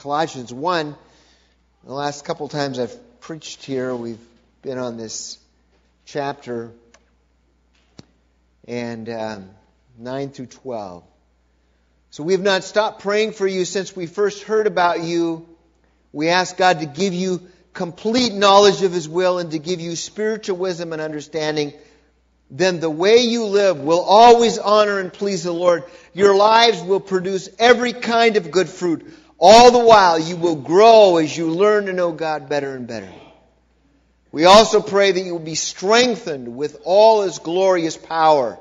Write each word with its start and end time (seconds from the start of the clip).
Colossians 0.00 0.50
1. 0.50 0.96
The 1.84 1.92
last 1.92 2.24
couple 2.24 2.48
times 2.48 2.78
I've 2.78 3.20
preached 3.20 3.66
here, 3.66 3.94
we've 3.94 4.18
been 4.62 4.78
on 4.78 4.96
this 4.96 5.36
chapter 6.06 6.70
and 8.66 9.10
um, 9.10 9.50
9 9.98 10.30
through 10.30 10.46
12. 10.46 11.04
So 12.08 12.22
we 12.22 12.32
have 12.32 12.40
not 12.40 12.64
stopped 12.64 13.02
praying 13.02 13.32
for 13.32 13.46
you 13.46 13.66
since 13.66 13.94
we 13.94 14.06
first 14.06 14.44
heard 14.44 14.66
about 14.66 15.02
you. 15.02 15.46
We 16.14 16.30
ask 16.30 16.56
God 16.56 16.80
to 16.80 16.86
give 16.86 17.12
you 17.12 17.42
complete 17.74 18.32
knowledge 18.32 18.80
of 18.80 18.94
His 18.94 19.06
will 19.06 19.38
and 19.38 19.50
to 19.50 19.58
give 19.58 19.82
you 19.82 19.96
spiritual 19.96 20.56
wisdom 20.56 20.94
and 20.94 21.02
understanding. 21.02 21.74
Then 22.50 22.80
the 22.80 22.88
way 22.88 23.18
you 23.18 23.44
live 23.44 23.78
will 23.78 24.00
always 24.00 24.56
honor 24.56 24.98
and 24.98 25.12
please 25.12 25.44
the 25.44 25.52
Lord. 25.52 25.84
Your 26.14 26.34
lives 26.34 26.80
will 26.82 27.00
produce 27.00 27.50
every 27.58 27.92
kind 27.92 28.38
of 28.38 28.50
good 28.50 28.70
fruit. 28.70 29.06
All 29.40 29.72
the 29.72 29.78
while 29.78 30.18
you 30.18 30.36
will 30.36 30.56
grow 30.56 31.16
as 31.16 31.36
you 31.36 31.50
learn 31.50 31.86
to 31.86 31.92
know 31.92 32.12
God 32.12 32.48
better 32.48 32.76
and 32.76 32.86
better. 32.86 33.10
We 34.30 34.44
also 34.44 34.80
pray 34.80 35.10
that 35.10 35.20
you 35.20 35.32
will 35.32 35.40
be 35.40 35.56
strengthened 35.56 36.54
with 36.56 36.82
all 36.84 37.22
His 37.22 37.38
glorious 37.38 37.96
power 37.96 38.58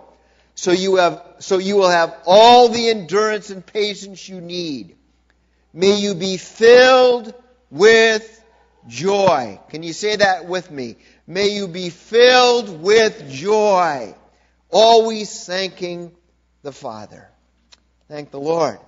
so 0.60 0.72
you 0.72 0.98
have, 0.98 1.24
so 1.40 1.58
you 1.58 1.78
will 1.78 1.90
have 1.90 2.14
all 2.26 2.68
the 2.68 2.90
endurance 2.90 3.50
and 3.50 3.66
patience 3.66 4.28
you 4.28 4.42
need. 4.42 4.98
May 5.72 6.02
you 6.02 6.16
be 6.16 6.36
filled 6.36 7.34
with 7.72 8.44
joy. 8.86 9.58
Can 9.70 9.82
you 9.84 9.94
say 9.94 10.18
that 10.18 10.48
with 10.48 10.70
me? 10.70 10.98
May 11.26 11.48
you 11.56 11.70
be 11.70 11.90
filled 11.90 12.82
with 12.82 13.32
joy, 13.32 14.14
always 14.70 15.46
thanking 15.46 16.12
the 16.62 16.74
Father. 16.74 17.30
Thank 18.10 18.32
the 18.32 18.42
Lord. 18.42 18.80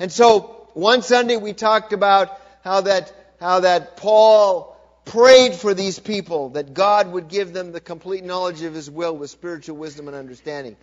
And 0.00 0.10
so, 0.10 0.61
one 0.74 1.02
Sunday 1.02 1.36
we 1.36 1.52
talked 1.52 1.92
about 1.92 2.38
how 2.62 2.82
that, 2.82 3.12
how 3.40 3.60
that 3.60 3.96
Paul 3.96 4.76
prayed 5.04 5.54
for 5.54 5.74
these 5.74 5.98
people 5.98 6.50
that 6.50 6.74
God 6.74 7.10
would 7.12 7.28
give 7.28 7.52
them 7.52 7.72
the 7.72 7.80
complete 7.80 8.24
knowledge 8.24 8.62
of 8.62 8.74
His 8.74 8.90
will 8.90 9.16
with 9.16 9.30
spiritual 9.30 9.76
wisdom 9.76 10.08
and 10.08 10.16
understanding. 10.16 10.76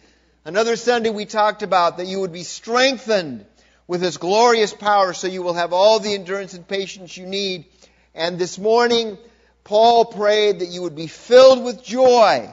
Another 0.46 0.76
Sunday 0.76 1.10
we 1.10 1.26
talked 1.26 1.64
about 1.64 1.98
that 1.98 2.08
you 2.08 2.20
would 2.20 2.34
be 2.34 2.44
strengthened 2.44 3.46
with 3.88 4.02
His 4.02 4.18
glorious 4.18 4.74
power 4.74 5.14
so 5.14 5.28
you 5.28 5.42
will 5.42 5.54
have 5.54 5.74
all 5.74 6.00
the 6.00 6.14
endurance 6.14 6.54
and 6.54 6.68
patience 6.68 7.16
you 7.18 7.26
need. 7.26 7.66
And 8.14 8.38
this 8.38 8.60
morning, 8.60 9.18
Paul 9.64 10.06
prayed 10.06 10.60
that 10.60 10.70
you 10.70 10.82
would 10.82 10.96
be 10.96 11.08
filled 11.08 11.64
with 11.64 11.84
joy, 11.84 12.52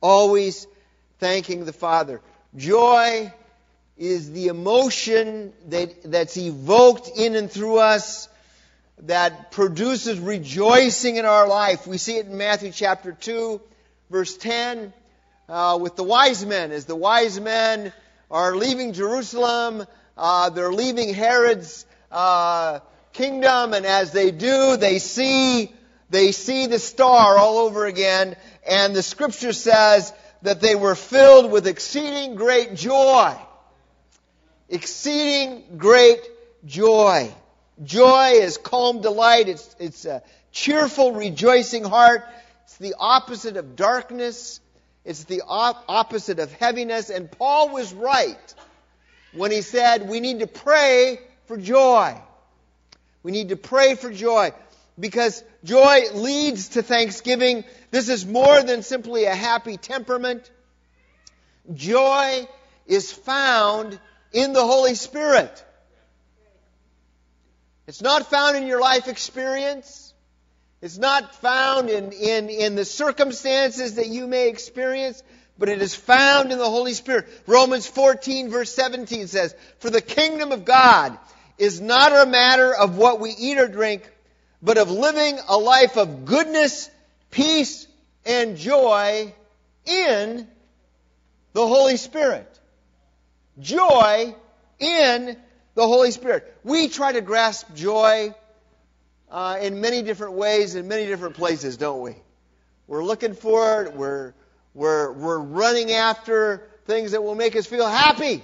always 0.00 0.66
thanking 1.18 1.64
the 1.64 1.72
Father. 1.72 2.20
Joy 2.56 3.32
is 4.00 4.32
the 4.32 4.46
emotion 4.46 5.52
that, 5.68 6.10
that's 6.10 6.38
evoked 6.38 7.10
in 7.18 7.36
and 7.36 7.50
through 7.50 7.78
us 7.78 8.30
that 9.00 9.52
produces 9.52 10.18
rejoicing 10.18 11.16
in 11.16 11.26
our 11.26 11.46
life. 11.46 11.86
We 11.86 11.98
see 11.98 12.16
it 12.16 12.24
in 12.24 12.38
Matthew 12.38 12.72
chapter 12.72 13.12
2, 13.12 13.60
verse 14.10 14.38
10 14.38 14.94
uh, 15.50 15.78
with 15.78 15.96
the 15.96 16.02
wise 16.02 16.46
men. 16.46 16.72
As 16.72 16.86
the 16.86 16.96
wise 16.96 17.38
men 17.38 17.92
are 18.30 18.56
leaving 18.56 18.94
Jerusalem, 18.94 19.84
uh, 20.16 20.48
they're 20.48 20.72
leaving 20.72 21.12
Herod's 21.12 21.84
uh, 22.10 22.80
kingdom, 23.12 23.74
and 23.74 23.84
as 23.84 24.12
they 24.12 24.30
do, 24.30 24.78
they 24.78 24.98
see 24.98 25.74
they 26.08 26.32
see 26.32 26.66
the 26.66 26.78
star 26.78 27.36
all 27.36 27.58
over 27.58 27.84
again. 27.84 28.34
And 28.66 28.96
the 28.96 29.02
Scripture 29.02 29.52
says 29.52 30.12
that 30.42 30.60
they 30.60 30.74
were 30.74 30.94
filled 30.94 31.52
with 31.52 31.66
exceeding 31.66 32.34
great 32.34 32.74
joy. 32.74 33.36
Exceeding 34.70 35.64
great 35.78 36.20
joy. 36.64 37.28
Joy 37.82 38.34
is 38.34 38.56
calm 38.56 39.00
delight. 39.00 39.48
It's, 39.48 39.74
it's 39.80 40.04
a 40.04 40.22
cheerful, 40.52 41.12
rejoicing 41.12 41.82
heart. 41.82 42.24
It's 42.64 42.76
the 42.76 42.94
opposite 42.96 43.56
of 43.56 43.74
darkness. 43.74 44.60
It's 45.04 45.24
the 45.24 45.42
op- 45.46 45.84
opposite 45.88 46.38
of 46.38 46.52
heaviness. 46.52 47.10
And 47.10 47.28
Paul 47.30 47.70
was 47.70 47.92
right 47.92 48.54
when 49.32 49.50
he 49.50 49.62
said 49.62 50.08
we 50.08 50.20
need 50.20 50.38
to 50.38 50.46
pray 50.46 51.18
for 51.46 51.56
joy. 51.56 52.16
We 53.24 53.32
need 53.32 53.48
to 53.48 53.56
pray 53.56 53.96
for 53.96 54.12
joy 54.12 54.52
because 54.98 55.42
joy 55.64 56.02
leads 56.14 56.70
to 56.70 56.82
thanksgiving. 56.82 57.64
This 57.90 58.08
is 58.08 58.24
more 58.24 58.62
than 58.62 58.82
simply 58.84 59.24
a 59.24 59.34
happy 59.34 59.76
temperament. 59.78 60.48
Joy 61.74 62.46
is 62.86 63.10
found 63.12 63.98
in 64.32 64.52
the 64.52 64.64
Holy 64.64 64.94
Spirit. 64.94 65.64
It's 67.86 68.02
not 68.02 68.30
found 68.30 68.56
in 68.56 68.66
your 68.66 68.80
life 68.80 69.08
experience. 69.08 70.14
It's 70.80 70.98
not 70.98 71.34
found 71.36 71.90
in, 71.90 72.12
in, 72.12 72.48
in 72.48 72.74
the 72.74 72.84
circumstances 72.84 73.96
that 73.96 74.06
you 74.06 74.26
may 74.26 74.48
experience, 74.48 75.22
but 75.58 75.68
it 75.68 75.82
is 75.82 75.94
found 75.94 76.52
in 76.52 76.58
the 76.58 76.70
Holy 76.70 76.94
Spirit. 76.94 77.28
Romans 77.46 77.86
14 77.86 78.48
verse 78.48 78.72
17 78.72 79.26
says, 79.26 79.54
For 79.80 79.90
the 79.90 80.00
kingdom 80.00 80.52
of 80.52 80.64
God 80.64 81.18
is 81.58 81.80
not 81.80 82.12
a 82.12 82.30
matter 82.30 82.74
of 82.74 82.96
what 82.96 83.20
we 83.20 83.30
eat 83.30 83.58
or 83.58 83.68
drink, 83.68 84.08
but 84.62 84.78
of 84.78 84.90
living 84.90 85.38
a 85.48 85.58
life 85.58 85.98
of 85.98 86.24
goodness, 86.24 86.88
peace, 87.30 87.86
and 88.24 88.56
joy 88.56 89.34
in 89.84 90.48
the 91.52 91.66
Holy 91.66 91.96
Spirit. 91.96 92.49
Joy 93.60 94.34
in 94.78 95.36
the 95.74 95.86
Holy 95.86 96.10
Spirit. 96.10 96.56
We 96.64 96.88
try 96.88 97.12
to 97.12 97.20
grasp 97.20 97.74
joy 97.74 98.34
uh, 99.30 99.58
in 99.60 99.80
many 99.80 100.02
different 100.02 100.34
ways 100.34 100.74
in 100.74 100.88
many 100.88 101.06
different 101.06 101.36
places, 101.36 101.76
don't 101.76 102.00
we? 102.00 102.16
We're 102.86 103.04
looking 103.04 103.34
for 103.34 103.84
it. 103.84 103.94
We're, 103.94 104.34
we're, 104.74 105.12
we're 105.12 105.38
running 105.38 105.92
after 105.92 106.68
things 106.86 107.12
that 107.12 107.22
will 107.22 107.36
make 107.36 107.54
us 107.54 107.66
feel 107.66 107.88
happy. 107.88 108.42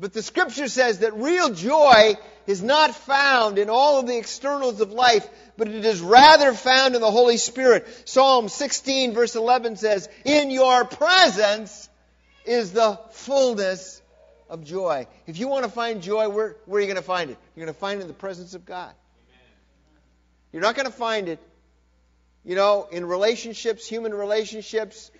But 0.00 0.12
the 0.12 0.22
scripture 0.22 0.68
says 0.68 1.00
that 1.00 1.14
real 1.14 1.50
joy 1.50 2.14
is 2.46 2.62
not 2.62 2.94
found 2.94 3.58
in 3.58 3.70
all 3.70 4.00
of 4.00 4.06
the 4.06 4.16
externals 4.16 4.80
of 4.80 4.90
life, 4.90 5.28
but 5.56 5.68
it 5.68 5.84
is 5.84 6.00
rather 6.00 6.52
found 6.52 6.94
in 6.94 7.00
the 7.00 7.10
Holy 7.10 7.36
Spirit. 7.36 7.86
Psalm 8.06 8.48
16 8.48 9.12
verse 9.14 9.36
11 9.36 9.76
says, 9.76 10.08
In 10.24 10.50
your 10.50 10.84
presence 10.84 11.88
is 12.44 12.72
the 12.72 12.98
fullness 13.12 14.02
of 14.54 14.64
joy. 14.64 15.06
If 15.26 15.38
you 15.38 15.48
want 15.48 15.64
to 15.64 15.70
find 15.70 16.00
joy, 16.00 16.28
where, 16.28 16.56
where 16.64 16.78
are 16.78 16.80
you 16.80 16.86
going 16.86 16.96
to 16.96 17.02
find 17.02 17.30
it? 17.30 17.36
You're 17.54 17.66
going 17.66 17.74
to 17.74 17.80
find 17.80 17.98
it 17.98 18.02
in 18.02 18.08
the 18.08 18.14
presence 18.14 18.54
of 18.54 18.64
God. 18.64 18.94
You're 20.52 20.62
not 20.62 20.76
going 20.76 20.86
to 20.86 20.92
find 20.92 21.28
it, 21.28 21.40
you 22.44 22.54
know, 22.54 22.86
in 22.90 23.04
relationships, 23.04 23.86
human 23.86 24.14
relationships. 24.14 25.10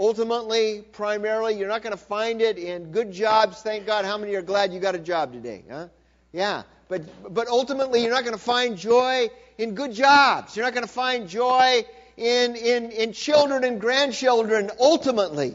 Ultimately, 0.00 0.82
primarily, 0.92 1.56
you're 1.56 1.68
not 1.68 1.82
going 1.82 1.92
to 1.92 2.02
find 2.02 2.42
it 2.42 2.58
in 2.58 2.90
good 2.90 3.12
jobs. 3.12 3.62
Thank 3.62 3.86
God. 3.86 4.04
How 4.04 4.18
many 4.18 4.34
are 4.34 4.42
glad 4.42 4.72
you 4.72 4.80
got 4.80 4.96
a 4.96 4.98
job 4.98 5.32
today? 5.32 5.62
Huh? 5.70 5.88
Yeah. 6.32 6.64
But, 6.88 7.32
but 7.32 7.46
ultimately, 7.46 8.02
you're 8.02 8.10
not 8.10 8.24
going 8.24 8.36
to 8.36 8.42
find 8.42 8.76
joy 8.76 9.28
in 9.58 9.76
good 9.76 9.92
jobs. 9.92 10.56
You're 10.56 10.64
not 10.64 10.74
going 10.74 10.86
to 10.86 10.92
find 10.92 11.28
joy 11.28 11.84
in, 12.16 12.56
in, 12.56 12.90
in 12.90 13.12
children 13.12 13.62
and 13.62 13.80
grandchildren, 13.80 14.72
ultimately. 14.80 15.54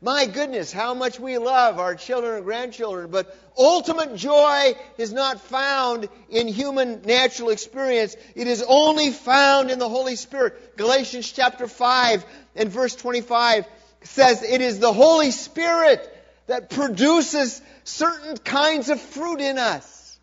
My 0.00 0.26
goodness, 0.26 0.72
how 0.72 0.94
much 0.94 1.18
we 1.18 1.38
love 1.38 1.80
our 1.80 1.96
children 1.96 2.36
and 2.36 2.44
grandchildren, 2.44 3.10
but 3.10 3.36
ultimate 3.56 4.14
joy 4.14 4.74
is 4.96 5.12
not 5.12 5.40
found 5.40 6.08
in 6.30 6.46
human 6.46 7.02
natural 7.02 7.50
experience. 7.50 8.14
It 8.36 8.46
is 8.46 8.64
only 8.66 9.10
found 9.10 9.72
in 9.72 9.80
the 9.80 9.88
Holy 9.88 10.14
Spirit. 10.14 10.76
Galatians 10.76 11.32
chapter 11.32 11.66
5 11.66 12.24
and 12.54 12.70
verse 12.70 12.94
25 12.94 13.66
says 14.02 14.44
it 14.44 14.60
is 14.60 14.78
the 14.78 14.92
Holy 14.92 15.32
Spirit 15.32 16.00
that 16.46 16.70
produces 16.70 17.60
certain 17.82 18.36
kinds 18.36 18.90
of 18.90 19.00
fruit 19.00 19.40
in 19.40 19.58
us. 19.58 20.20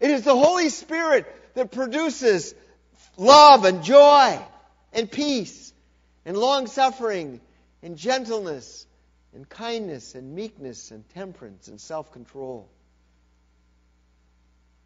It 0.00 0.10
is 0.10 0.22
the 0.22 0.34
Holy 0.34 0.70
Spirit 0.70 1.26
that 1.54 1.70
produces 1.70 2.54
love 3.18 3.66
and 3.66 3.84
joy 3.84 4.38
and 4.94 5.10
peace 5.10 5.74
and 6.24 6.34
long 6.34 6.66
suffering 6.66 7.40
and 7.84 7.98
gentleness 7.98 8.86
and 9.34 9.46
kindness 9.48 10.14
and 10.14 10.34
meekness 10.34 10.90
and 10.90 11.08
temperance 11.10 11.68
and 11.68 11.80
self 11.80 12.10
control. 12.12 12.68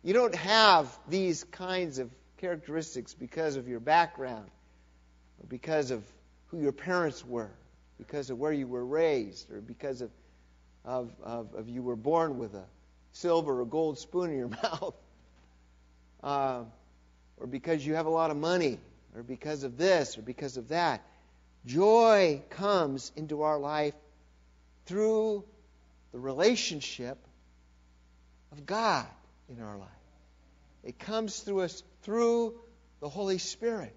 You 0.02 0.12
don't 0.14 0.34
have 0.34 0.86
these 1.08 1.44
kinds 1.44 1.98
of 1.98 2.10
characteristics 2.38 3.14
because 3.14 3.56
of 3.56 3.68
your 3.68 3.80
background 3.80 4.50
or 5.40 5.46
because 5.48 5.92
of 5.92 6.02
who 6.48 6.60
your 6.60 6.72
parents 6.72 7.24
were, 7.24 7.50
because 7.98 8.30
of 8.30 8.38
where 8.38 8.52
you 8.52 8.66
were 8.66 8.84
raised, 8.84 9.50
or 9.52 9.60
because 9.60 10.00
of, 10.00 10.10
of, 10.84 11.12
of, 11.22 11.54
of 11.54 11.68
you 11.68 11.82
were 11.82 11.96
born 11.96 12.38
with 12.38 12.54
a 12.54 12.64
silver 13.12 13.60
or 13.60 13.64
gold 13.64 13.98
spoon 13.98 14.30
in 14.30 14.38
your 14.38 14.48
mouth, 14.62 14.94
uh, 16.22 16.62
or 17.36 17.46
because 17.46 17.86
you 17.86 17.94
have 17.94 18.06
a 18.06 18.10
lot 18.10 18.30
of 18.30 18.36
money, 18.36 18.78
or 19.14 19.22
because 19.22 19.62
of 19.62 19.76
this, 19.76 20.18
or 20.18 20.22
because 20.22 20.56
of 20.56 20.68
that. 20.68 21.02
Joy 21.66 22.43
comes 22.50 23.12
into 23.16 23.43
our 23.43 23.58
life 23.58 23.94
through 24.87 25.44
the 26.12 26.19
relationship 26.19 27.19
of 28.52 28.64
God 28.64 29.06
in 29.49 29.62
our 29.62 29.76
life. 29.76 29.88
It 30.82 30.99
comes 30.99 31.40
through 31.40 31.60
us 31.60 31.82
through 32.02 32.55
the 33.00 33.08
Holy 33.08 33.38
Spirit. 33.38 33.94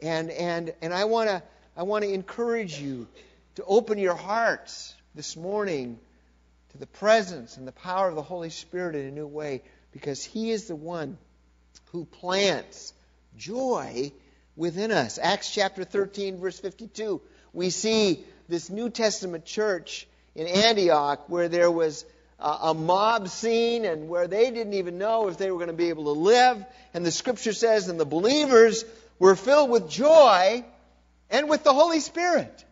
And 0.00 0.30
and 0.30 0.72
and 0.80 0.94
I 0.94 1.04
want 1.04 1.28
to 1.28 1.42
I 1.76 1.82
want 1.82 2.04
to 2.04 2.12
encourage 2.12 2.80
you 2.80 3.06
to 3.56 3.64
open 3.64 3.98
your 3.98 4.14
hearts 4.14 4.94
this 5.14 5.36
morning 5.36 5.98
to 6.70 6.78
the 6.78 6.86
presence 6.86 7.56
and 7.56 7.66
the 7.66 7.72
power 7.72 8.08
of 8.08 8.14
the 8.14 8.22
Holy 8.22 8.50
Spirit 8.50 8.94
in 8.96 9.06
a 9.06 9.10
new 9.10 9.26
way 9.26 9.62
because 9.92 10.22
he 10.24 10.50
is 10.50 10.66
the 10.66 10.76
one 10.76 11.18
who 11.92 12.04
plants 12.04 12.92
joy 13.36 14.12
within 14.56 14.90
us. 14.90 15.18
Acts 15.22 15.52
chapter 15.52 15.84
13 15.84 16.38
verse 16.38 16.58
52. 16.58 17.20
We 17.52 17.70
see 17.70 18.24
this 18.48 18.70
New 18.70 18.90
Testament 18.90 19.44
church 19.44 20.06
in 20.34 20.46
Antioch 20.46 21.28
where 21.28 21.48
there 21.48 21.70
was 21.70 22.04
a 22.38 22.74
mob 22.74 23.28
scene 23.28 23.84
and 23.84 24.08
where 24.08 24.28
they 24.28 24.50
didn't 24.50 24.74
even 24.74 24.98
know 24.98 25.28
if 25.28 25.38
they 25.38 25.50
were 25.50 25.56
going 25.56 25.68
to 25.68 25.72
be 25.74 25.88
able 25.88 26.04
to 26.04 26.20
live. 26.20 26.64
And 26.92 27.04
the 27.04 27.10
scripture 27.10 27.54
says, 27.54 27.88
and 27.88 27.98
the 27.98 28.04
believers 28.04 28.84
were 29.18 29.36
filled 29.36 29.70
with 29.70 29.88
joy 29.88 30.64
and 31.30 31.48
with 31.48 31.64
the 31.64 31.72
Holy 31.72 32.00
Spirit. 32.00 32.64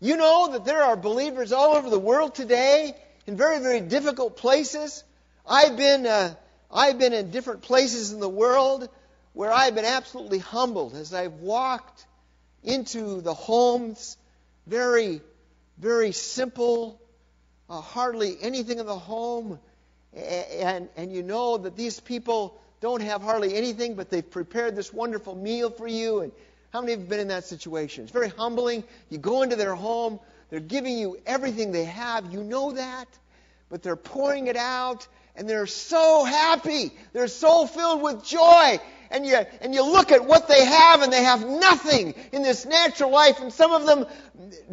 You 0.00 0.16
know 0.16 0.52
that 0.52 0.64
there 0.64 0.82
are 0.82 0.96
believers 0.96 1.52
all 1.52 1.76
over 1.76 1.90
the 1.90 1.98
world 1.98 2.34
today 2.34 2.94
in 3.26 3.36
very, 3.36 3.58
very 3.60 3.80
difficult 3.80 4.36
places. 4.36 5.04
I've 5.46 5.76
been, 5.76 6.06
uh, 6.06 6.34
I've 6.70 6.98
been 6.98 7.12
in 7.12 7.30
different 7.30 7.62
places 7.62 8.12
in 8.12 8.20
the 8.20 8.28
world 8.28 8.88
where 9.32 9.52
I've 9.52 9.74
been 9.74 9.84
absolutely 9.84 10.38
humbled 10.38 10.94
as 10.94 11.14
I've 11.14 11.34
walked 11.34 12.06
into 12.64 13.20
the 13.20 13.34
homes, 13.34 14.16
very, 14.66 15.20
very 15.78 16.12
simple, 16.12 17.00
uh, 17.70 17.80
hardly 17.80 18.36
anything 18.40 18.78
in 18.78 18.86
the 18.86 18.98
home, 18.98 19.58
and, 20.14 20.88
and 20.96 21.12
you 21.12 21.22
know 21.22 21.58
that 21.58 21.76
these 21.76 22.00
people 22.00 22.60
don't 22.80 23.02
have 23.02 23.22
hardly 23.22 23.54
anything, 23.54 23.94
but 23.94 24.10
they've 24.10 24.28
prepared 24.28 24.76
this 24.76 24.92
wonderful 24.92 25.34
meal 25.34 25.70
for 25.70 25.86
you. 25.86 26.20
And 26.20 26.32
how 26.72 26.80
many 26.80 26.92
have 26.92 27.08
been 27.08 27.20
in 27.20 27.28
that 27.28 27.44
situation? 27.44 28.04
It's 28.04 28.12
very 28.12 28.28
humbling. 28.28 28.84
You 29.10 29.18
go 29.18 29.42
into 29.42 29.56
their 29.56 29.74
home, 29.74 30.20
they're 30.50 30.60
giving 30.60 30.96
you 30.96 31.18
everything 31.26 31.72
they 31.72 31.84
have. 31.84 32.32
You 32.32 32.42
know 32.42 32.72
that, 32.72 33.06
but 33.68 33.82
they're 33.82 33.96
pouring 33.96 34.46
it 34.46 34.56
out, 34.56 35.06
and 35.36 35.48
they're 35.48 35.66
so 35.66 36.24
happy. 36.24 36.92
They're 37.12 37.28
so 37.28 37.66
filled 37.66 38.02
with 38.02 38.24
joy 38.24 38.80
and 39.10 39.26
you, 39.26 39.36
and 39.60 39.74
you 39.74 39.82
look 39.84 40.12
at 40.12 40.24
what 40.24 40.48
they 40.48 40.64
have 40.64 41.02
and 41.02 41.12
they 41.12 41.22
have 41.22 41.46
nothing 41.46 42.14
in 42.32 42.42
this 42.42 42.66
natural 42.66 43.10
life 43.10 43.40
and 43.40 43.52
some 43.52 43.72
of 43.72 43.86
them 43.86 44.06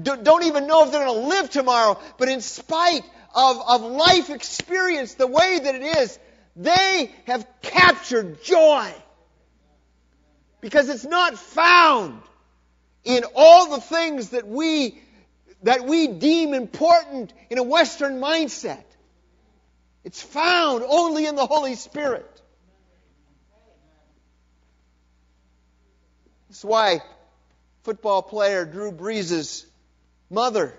don't 0.03 0.43
even 0.43 0.67
know 0.67 0.83
if 0.83 0.91
they're 0.91 1.05
going 1.05 1.21
to 1.21 1.27
live 1.27 1.49
tomorrow. 1.49 1.99
But 2.17 2.29
in 2.29 2.41
spite 2.41 3.03
of, 3.33 3.61
of 3.67 3.81
life 3.81 4.29
experience 4.29 5.15
the 5.15 5.27
way 5.27 5.59
that 5.59 5.75
it 5.75 5.83
is, 5.83 6.19
they 6.55 7.11
have 7.27 7.45
captured 7.61 8.43
joy. 8.43 8.91
Because 10.61 10.89
it's 10.89 11.05
not 11.05 11.37
found 11.37 12.21
in 13.03 13.23
all 13.35 13.69
the 13.69 13.81
things 13.81 14.29
that 14.29 14.47
we, 14.47 14.99
that 15.63 15.85
we 15.85 16.07
deem 16.07 16.53
important 16.53 17.33
in 17.49 17.57
a 17.57 17.63
Western 17.63 18.19
mindset. 18.19 18.83
It's 20.03 20.21
found 20.21 20.83
only 20.87 21.25
in 21.25 21.35
the 21.35 21.45
Holy 21.45 21.75
Spirit. 21.75 22.34
That's 26.55 26.63
why 26.63 27.01
football 27.83 28.21
player 28.21 28.63
Drew 28.63 28.93
Brees' 28.93 29.65
mother 30.29 30.73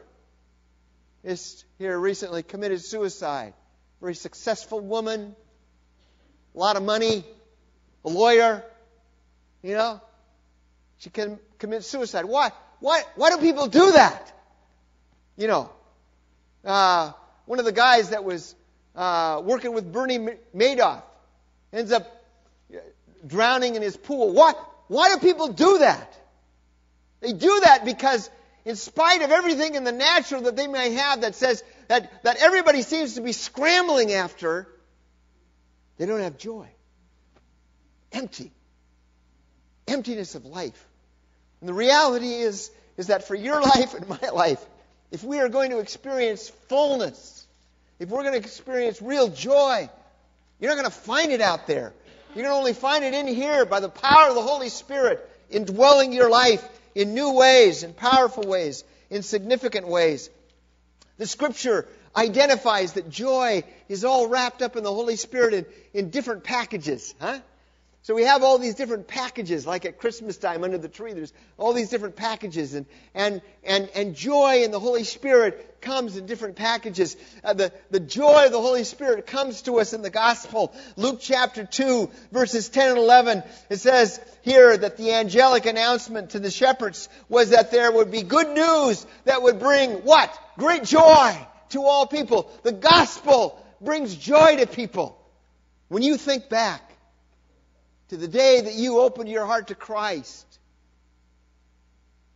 is 1.22 1.66
here 1.76 1.98
recently 1.98 2.42
committed 2.42 2.80
suicide. 2.80 3.52
Very 4.00 4.14
successful 4.14 4.80
woman, 4.80 5.36
a 6.54 6.58
lot 6.58 6.76
of 6.76 6.82
money, 6.82 7.26
a 8.06 8.08
lawyer, 8.08 8.64
you 9.62 9.74
know. 9.74 10.00
She 11.00 11.10
can 11.10 11.38
commit 11.58 11.84
suicide. 11.84 12.24
Why? 12.24 12.52
Why? 12.80 13.02
Why 13.16 13.28
do 13.28 13.36
people 13.36 13.66
do 13.66 13.92
that? 13.92 14.32
You 15.36 15.46
know, 15.46 15.70
uh, 16.64 17.12
one 17.44 17.58
of 17.58 17.66
the 17.66 17.72
guys 17.72 18.08
that 18.10 18.24
was 18.24 18.54
uh, 18.94 19.42
working 19.44 19.74
with 19.74 19.92
Bernie 19.92 20.26
Madoff 20.56 21.02
ends 21.70 21.92
up 21.92 22.06
drowning 23.26 23.74
in 23.74 23.82
his 23.82 23.94
pool. 23.94 24.32
Why? 24.32 24.54
Why 24.88 25.12
do 25.12 25.18
people 25.18 25.48
do 25.48 25.78
that? 25.78 26.16
They 27.20 27.32
do 27.32 27.60
that 27.64 27.84
because, 27.84 28.30
in 28.64 28.76
spite 28.76 29.22
of 29.22 29.30
everything 29.30 29.74
in 29.74 29.84
the 29.84 29.92
natural 29.92 30.42
that 30.42 30.56
they 30.56 30.66
may 30.66 30.92
have 30.92 31.22
that 31.22 31.34
says 31.34 31.62
that, 31.88 32.22
that 32.24 32.36
everybody 32.38 32.82
seems 32.82 33.14
to 33.14 33.20
be 33.20 33.32
scrambling 33.32 34.12
after, 34.12 34.68
they 35.98 36.06
don't 36.06 36.20
have 36.20 36.38
joy. 36.38 36.68
Empty. 38.12 38.52
Emptiness 39.88 40.34
of 40.34 40.44
life. 40.44 40.86
And 41.60 41.68
the 41.68 41.74
reality 41.74 42.32
is, 42.32 42.70
is 42.96 43.08
that 43.08 43.26
for 43.26 43.34
your 43.34 43.60
life 43.74 43.94
and 43.94 44.08
my 44.08 44.28
life, 44.32 44.64
if 45.10 45.24
we 45.24 45.38
are 45.40 45.48
going 45.48 45.70
to 45.70 45.78
experience 45.78 46.48
fullness, 46.68 47.46
if 47.98 48.08
we're 48.08 48.22
going 48.22 48.34
to 48.34 48.38
experience 48.38 49.00
real 49.00 49.28
joy, 49.28 49.88
you're 50.60 50.70
not 50.70 50.80
going 50.80 50.90
to 50.90 50.96
find 50.96 51.32
it 51.32 51.40
out 51.40 51.66
there. 51.66 51.92
You 52.36 52.42
can 52.42 52.52
only 52.52 52.74
find 52.74 53.02
it 53.02 53.14
in 53.14 53.26
here 53.26 53.64
by 53.64 53.80
the 53.80 53.88
power 53.88 54.28
of 54.28 54.34
the 54.34 54.42
Holy 54.42 54.68
Spirit 54.68 55.26
indwelling 55.48 56.12
your 56.12 56.28
life 56.28 56.62
in 56.94 57.14
new 57.14 57.32
ways, 57.32 57.82
in 57.82 57.94
powerful 57.94 58.46
ways, 58.46 58.84
in 59.08 59.22
significant 59.22 59.88
ways. 59.88 60.28
The 61.16 61.26
scripture 61.26 61.88
identifies 62.14 62.92
that 62.92 63.08
joy 63.08 63.64
is 63.88 64.04
all 64.04 64.28
wrapped 64.28 64.60
up 64.60 64.76
in 64.76 64.84
the 64.84 64.92
Holy 64.92 65.16
Spirit 65.16 65.54
in, 65.54 65.66
in 65.94 66.10
different 66.10 66.44
packages. 66.44 67.14
Huh? 67.18 67.38
So 68.06 68.14
we 68.14 68.22
have 68.22 68.44
all 68.44 68.58
these 68.58 68.76
different 68.76 69.08
packages, 69.08 69.66
like 69.66 69.84
at 69.84 69.98
Christmas 69.98 70.36
time 70.36 70.62
under 70.62 70.78
the 70.78 70.88
tree. 70.88 71.12
There's 71.12 71.32
all 71.58 71.72
these 71.72 71.88
different 71.88 72.14
packages, 72.14 72.72
and 72.74 72.86
and 73.16 73.42
and 73.64 73.90
and 73.96 74.14
joy 74.14 74.62
in 74.62 74.70
the 74.70 74.78
Holy 74.78 75.02
Spirit 75.02 75.80
comes 75.80 76.16
in 76.16 76.24
different 76.26 76.54
packages. 76.54 77.16
Uh, 77.42 77.54
the 77.54 77.72
the 77.90 77.98
joy 77.98 78.46
of 78.46 78.52
the 78.52 78.60
Holy 78.60 78.84
Spirit 78.84 79.26
comes 79.26 79.62
to 79.62 79.80
us 79.80 79.92
in 79.92 80.02
the 80.02 80.10
gospel. 80.10 80.72
Luke 80.94 81.18
chapter 81.20 81.64
two, 81.64 82.08
verses 82.30 82.68
ten 82.68 82.90
and 82.90 82.98
eleven. 82.98 83.42
It 83.70 83.78
says 83.78 84.20
here 84.42 84.76
that 84.76 84.98
the 84.98 85.12
angelic 85.14 85.66
announcement 85.66 86.30
to 86.30 86.38
the 86.38 86.52
shepherds 86.52 87.08
was 87.28 87.50
that 87.50 87.72
there 87.72 87.90
would 87.90 88.12
be 88.12 88.22
good 88.22 88.50
news 88.50 89.04
that 89.24 89.42
would 89.42 89.58
bring 89.58 89.94
what 90.04 90.32
great 90.56 90.84
joy 90.84 91.36
to 91.70 91.82
all 91.82 92.06
people. 92.06 92.52
The 92.62 92.70
gospel 92.70 93.60
brings 93.80 94.14
joy 94.14 94.58
to 94.58 94.68
people. 94.68 95.20
When 95.88 96.04
you 96.04 96.16
think 96.16 96.48
back 96.48 96.86
to 98.08 98.16
the 98.16 98.28
day 98.28 98.60
that 98.62 98.74
you 98.74 99.00
opened 99.00 99.28
your 99.28 99.46
heart 99.46 99.68
to 99.68 99.74
Christ. 99.74 100.46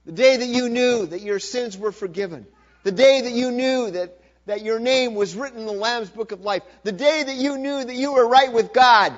The 0.06 0.12
day 0.12 0.36
that 0.38 0.46
you 0.46 0.68
knew 0.68 1.06
that 1.06 1.20
your 1.20 1.38
sins 1.38 1.76
were 1.78 1.92
forgiven. 1.92 2.46
The 2.82 2.92
day 2.92 3.20
that 3.20 3.32
you 3.32 3.50
knew 3.50 3.90
that, 3.90 4.18
that 4.46 4.62
your 4.62 4.80
name 4.80 5.14
was 5.14 5.36
written 5.36 5.60
in 5.60 5.66
the 5.66 5.72
Lamb's 5.72 6.10
Book 6.10 6.32
of 6.32 6.40
Life. 6.40 6.62
The 6.82 6.92
day 6.92 7.22
that 7.22 7.36
you 7.36 7.58
knew 7.58 7.84
that 7.84 7.94
you 7.94 8.14
were 8.14 8.26
right 8.26 8.52
with 8.52 8.72
God. 8.72 9.16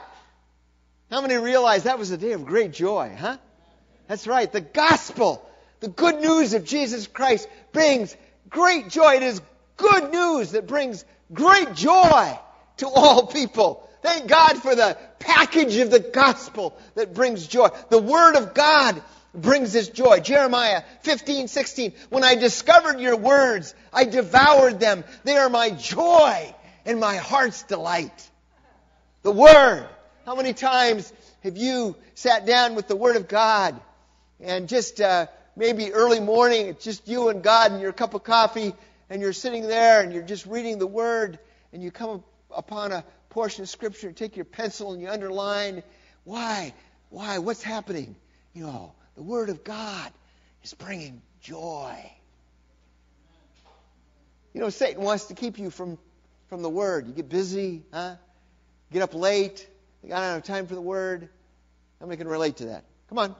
How 1.11 1.21
many 1.21 1.37
realize 1.37 1.85
that 1.85 1.99
was 1.99 2.11
a 2.11 2.17
day 2.17 2.33
of 2.33 2.45
great 2.45 2.73
joy, 2.73 3.15
huh? 3.19 3.39
That's 4.09 4.27
right. 4.27 4.51
The 4.51 4.61
gospel, 4.61 5.49
the 5.81 5.89
good 5.89 6.21
news 6.21 6.55
of 6.55 6.65
Jesus 6.65 7.07
Christ 7.07 7.49
brings 7.73 8.17
great 8.51 8.89
joy. 8.89 9.17
It 9.17 9.23
is 9.23 9.41
good 9.77 10.13
news 10.13 10.53
that 10.53 10.67
brings 10.67 11.05
great 11.33 11.75
joy 11.75 12.39
to 12.79 12.89
all 12.89 13.27
people. 13.27 13.89
Thank 14.03 14.27
God 14.27 14.61
for 14.61 14.75
the 14.75 14.99
package 15.21 15.77
of 15.77 15.91
the 15.91 16.01
gospel 16.01 16.77
that 16.97 17.15
brings 17.15 17.47
joy. 17.47 17.69
The 17.89 17.99
Word 17.99 18.37
of 18.37 18.53
God 18.53 19.01
brings 19.33 19.73
this 19.73 19.89
joy. 19.89 20.19
Jeremiah 20.19 20.83
15, 21.03 21.49
16. 21.49 21.93
When 22.11 22.25
I 22.25 22.35
discovered 22.35 23.01
your 23.01 23.17
words, 23.17 23.75
I 23.93 24.05
devoured 24.05 24.81
them. 24.81 25.05
They 25.25 25.37
are 25.37 25.49
my 25.49 25.71
joy 25.71 26.55
and 26.85 26.99
my 26.99 27.17
heart's 27.17 27.63
delight. 27.63 28.31
The 29.23 29.33
Word. 29.33 29.89
How 30.27 30.35
many 30.35 30.53
times 30.53 31.13
have 31.45 31.57
you 31.57 31.97
sat 32.15 32.45
down 32.45 32.75
with 32.75 32.89
the 32.89 32.97
Word 32.97 33.17
of 33.17 33.29
God 33.29 33.81
and 34.41 34.69
just 34.69 35.01
uh, 35.01 35.27
maybe 35.57 35.93
early 35.93 36.21
morning, 36.21 36.67
it's 36.67 36.85
just 36.85 37.07
you 37.07 37.29
and 37.29 37.43
God 37.43 37.73
and 37.73 37.81
your 37.81 37.93
cup 37.93 38.15
of 38.15 38.25
coffee, 38.25 38.75
and 39.09 39.23
you're 39.23 39.33
sitting 39.33 39.69
there 39.69 40.01
and 40.01 40.13
you're 40.13 40.23
just 40.23 40.47
reading 40.47 40.79
the 40.79 40.87
Word, 40.87 41.39
and 41.73 41.83
you 41.83 41.91
come 41.91 42.25
upon 42.51 42.93
a 42.93 43.05
portion 43.33 43.63
of 43.63 43.69
Scripture 43.69 44.09
and 44.09 44.17
take 44.17 44.37
your 44.37 44.45
pencil 44.45 44.93
and 44.93 45.01
you 45.01 45.09
underline. 45.09 45.83
Why? 46.25 46.75
Why? 47.09 47.39
What's 47.39 47.63
happening? 47.63 48.15
You 48.53 48.65
know, 48.65 48.93
the 49.17 49.23
Word 49.23 49.49
of 49.49 49.65
God 49.65 50.13
is 50.63 50.75
bringing 50.75 51.23
joy. 51.41 51.97
You 54.53 54.61
know, 54.61 54.69
Satan 54.69 55.03
wants 55.03 55.27
to 55.27 55.35
keep 55.35 55.59
you 55.59 55.71
from, 55.71 55.99
from 56.49 56.63
the 56.63 56.69
Word. 56.69 57.07
You 57.07 57.15
get 57.15 57.31
busy, 57.31 57.83
huh? 57.93 58.17
Get 58.93 59.03
up 59.03 59.15
late. 59.15 59.67
I 60.05 60.09
don't 60.09 60.19
have 60.21 60.43
time 60.43 60.67
for 60.67 60.75
the 60.75 60.83
Word. 60.83 61.31
How 62.01 62.07
many 62.07 62.19
can 62.19 62.29
relate 62.29 62.59
to 62.59 62.67
that? 62.67 62.85
Come 63.09 63.19
on. 63.19 63.35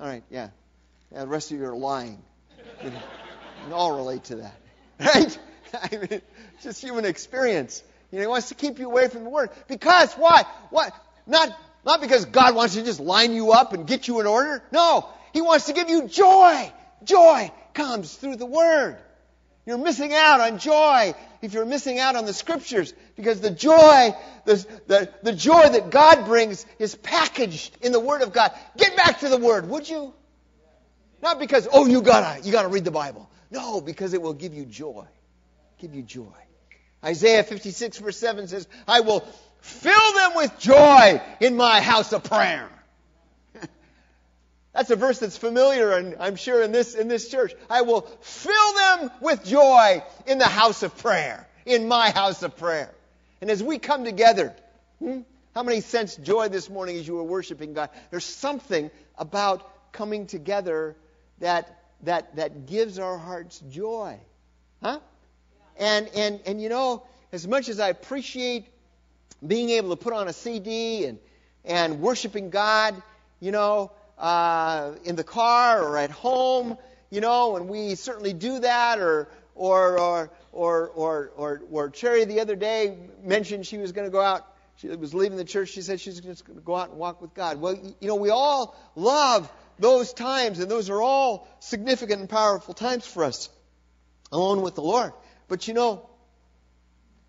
All 0.00 0.06
right, 0.06 0.22
yeah. 0.30 0.50
yeah 1.10 1.20
the 1.22 1.26
rest 1.26 1.50
of 1.50 1.58
you 1.58 1.64
are 1.66 1.76
lying. 1.76 2.22
Can 2.80 2.92
all 3.72 3.96
relate 3.96 4.24
to 4.24 4.36
that. 4.36 4.56
Right? 4.98 5.38
I 5.74 5.88
mean, 5.90 6.08
it's 6.10 6.62
just 6.62 6.80
human 6.80 7.04
experience. 7.04 7.82
You 8.16 8.22
know, 8.22 8.28
he 8.28 8.30
wants 8.30 8.48
to 8.48 8.54
keep 8.54 8.78
you 8.78 8.86
away 8.86 9.08
from 9.08 9.24
the 9.24 9.28
Word. 9.28 9.50
Because 9.68 10.14
why? 10.14 10.44
What? 10.70 10.90
Not, 11.26 11.54
not 11.84 12.00
because 12.00 12.24
God 12.24 12.54
wants 12.54 12.72
to 12.72 12.82
just 12.82 12.98
line 12.98 13.34
you 13.34 13.52
up 13.52 13.74
and 13.74 13.86
get 13.86 14.08
you 14.08 14.20
in 14.20 14.26
order. 14.26 14.62
No. 14.72 15.06
He 15.34 15.42
wants 15.42 15.66
to 15.66 15.74
give 15.74 15.90
you 15.90 16.08
joy. 16.08 16.72
Joy 17.04 17.52
comes 17.74 18.14
through 18.14 18.36
the 18.36 18.46
Word. 18.46 18.96
You're 19.66 19.76
missing 19.76 20.14
out 20.14 20.40
on 20.40 20.58
joy 20.58 21.14
if 21.42 21.52
you're 21.52 21.66
missing 21.66 21.98
out 21.98 22.16
on 22.16 22.24
the 22.24 22.32
Scriptures 22.32 22.94
because 23.16 23.42
the 23.42 23.50
joy, 23.50 24.14
the, 24.46 24.66
the, 24.86 25.12
the 25.22 25.32
joy 25.34 25.68
that 25.68 25.90
God 25.90 26.24
brings 26.24 26.64
is 26.78 26.94
packaged 26.94 27.76
in 27.82 27.92
the 27.92 28.00
Word 28.00 28.22
of 28.22 28.32
God. 28.32 28.50
Get 28.78 28.96
back 28.96 29.20
to 29.20 29.28
the 29.28 29.36
Word, 29.36 29.68
would 29.68 29.86
you? 29.86 30.14
Not 31.20 31.38
because, 31.38 31.68
oh, 31.70 31.84
you 31.84 32.00
gotta, 32.00 32.42
you 32.42 32.50
gotta 32.50 32.68
read 32.68 32.86
the 32.86 32.90
Bible. 32.90 33.28
No, 33.50 33.82
because 33.82 34.14
it 34.14 34.22
will 34.22 34.32
give 34.32 34.54
you 34.54 34.64
joy. 34.64 35.04
Give 35.78 35.94
you 35.94 36.00
joy. 36.00 36.45
Isaiah 37.06 37.44
56 37.44 37.98
verse 37.98 38.18
7 38.18 38.48
says, 38.48 38.66
I 38.88 39.00
will 39.00 39.20
fill 39.60 40.12
them 40.14 40.32
with 40.34 40.58
joy 40.58 41.22
in 41.40 41.56
my 41.56 41.80
house 41.80 42.12
of 42.12 42.24
prayer. 42.24 42.68
That's 44.74 44.90
a 44.90 44.96
verse 44.96 45.20
that's 45.20 45.38
familiar, 45.38 45.92
and 45.92 46.16
I'm 46.18 46.36
sure 46.36 46.62
in 46.62 46.72
this, 46.72 46.94
in 46.94 47.08
this 47.08 47.28
church. 47.28 47.54
I 47.70 47.82
will 47.82 48.02
fill 48.20 48.74
them 48.74 49.10
with 49.20 49.44
joy 49.44 50.02
in 50.26 50.38
the 50.38 50.46
house 50.46 50.82
of 50.82 50.98
prayer, 50.98 51.48
in 51.64 51.86
my 51.86 52.10
house 52.10 52.42
of 52.42 52.56
prayer. 52.56 52.90
And 53.40 53.50
as 53.50 53.62
we 53.62 53.78
come 53.78 54.04
together, 54.04 54.54
hmm, 54.98 55.20
how 55.54 55.62
many 55.62 55.80
sense 55.80 56.16
joy 56.16 56.48
this 56.48 56.68
morning 56.68 56.96
as 56.96 57.06
you 57.06 57.14
were 57.14 57.22
worshiping 57.22 57.72
God? 57.72 57.90
There's 58.10 58.24
something 58.24 58.90
about 59.16 59.92
coming 59.92 60.26
together 60.26 60.96
that, 61.38 61.82
that, 62.02 62.36
that 62.36 62.66
gives 62.66 62.98
our 62.98 63.16
hearts 63.16 63.60
joy. 63.70 64.18
Huh? 64.82 65.00
And, 65.78 66.08
and, 66.14 66.40
and 66.46 66.60
you 66.60 66.68
know, 66.68 67.02
as 67.32 67.46
much 67.46 67.68
as 67.68 67.80
I 67.80 67.88
appreciate 67.88 68.66
being 69.46 69.70
able 69.70 69.90
to 69.90 69.96
put 69.96 70.12
on 70.12 70.28
a 70.28 70.32
CD 70.32 71.04
and, 71.04 71.18
and 71.64 72.00
worshiping 72.00 72.50
God, 72.50 73.00
you 73.40 73.52
know, 73.52 73.92
uh, 74.18 74.92
in 75.04 75.16
the 75.16 75.24
car 75.24 75.82
or 75.82 75.98
at 75.98 76.10
home, 76.10 76.78
you 77.10 77.20
know, 77.20 77.56
and 77.56 77.68
we 77.68 77.94
certainly 77.94 78.32
do 78.32 78.58
that, 78.60 78.98
or, 78.98 79.28
or, 79.54 79.98
or, 79.98 80.30
or, 80.52 80.88
or, 80.88 81.32
or, 81.36 81.62
or 81.70 81.90
Cherry 81.90 82.24
the 82.24 82.40
other 82.40 82.56
day 82.56 82.96
mentioned 83.22 83.66
she 83.66 83.78
was 83.78 83.92
going 83.92 84.06
to 84.06 84.12
go 84.12 84.20
out 84.20 84.46
she 84.76 84.88
was 84.88 85.14
leaving 85.14 85.38
the 85.38 85.44
church. 85.44 85.70
She 85.70 85.82
said 85.82 86.00
she's 86.00 86.20
just 86.20 86.44
going 86.44 86.58
to 86.58 86.64
go 86.64 86.76
out 86.76 86.90
and 86.90 86.98
walk 86.98 87.22
with 87.22 87.32
God. 87.34 87.60
Well, 87.60 87.74
you 87.74 88.08
know, 88.08 88.16
we 88.16 88.30
all 88.30 88.76
love 88.94 89.50
those 89.78 90.12
times, 90.12 90.58
and 90.58 90.70
those 90.70 90.90
are 90.90 91.00
all 91.00 91.48
significant 91.60 92.20
and 92.20 92.28
powerful 92.28 92.74
times 92.74 93.06
for 93.06 93.24
us 93.24 93.48
alone 94.30 94.60
with 94.60 94.74
the 94.74 94.82
Lord. 94.82 95.12
But 95.48 95.68
you 95.68 95.74
know, 95.74 96.08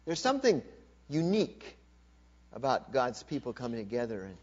there's 0.06 0.20
something 0.20 0.62
unique 1.10 1.78
about 2.54 2.92
God's 2.92 3.24
people 3.24 3.54
coming 3.54 3.80
together. 3.80 4.24
And 4.24 4.36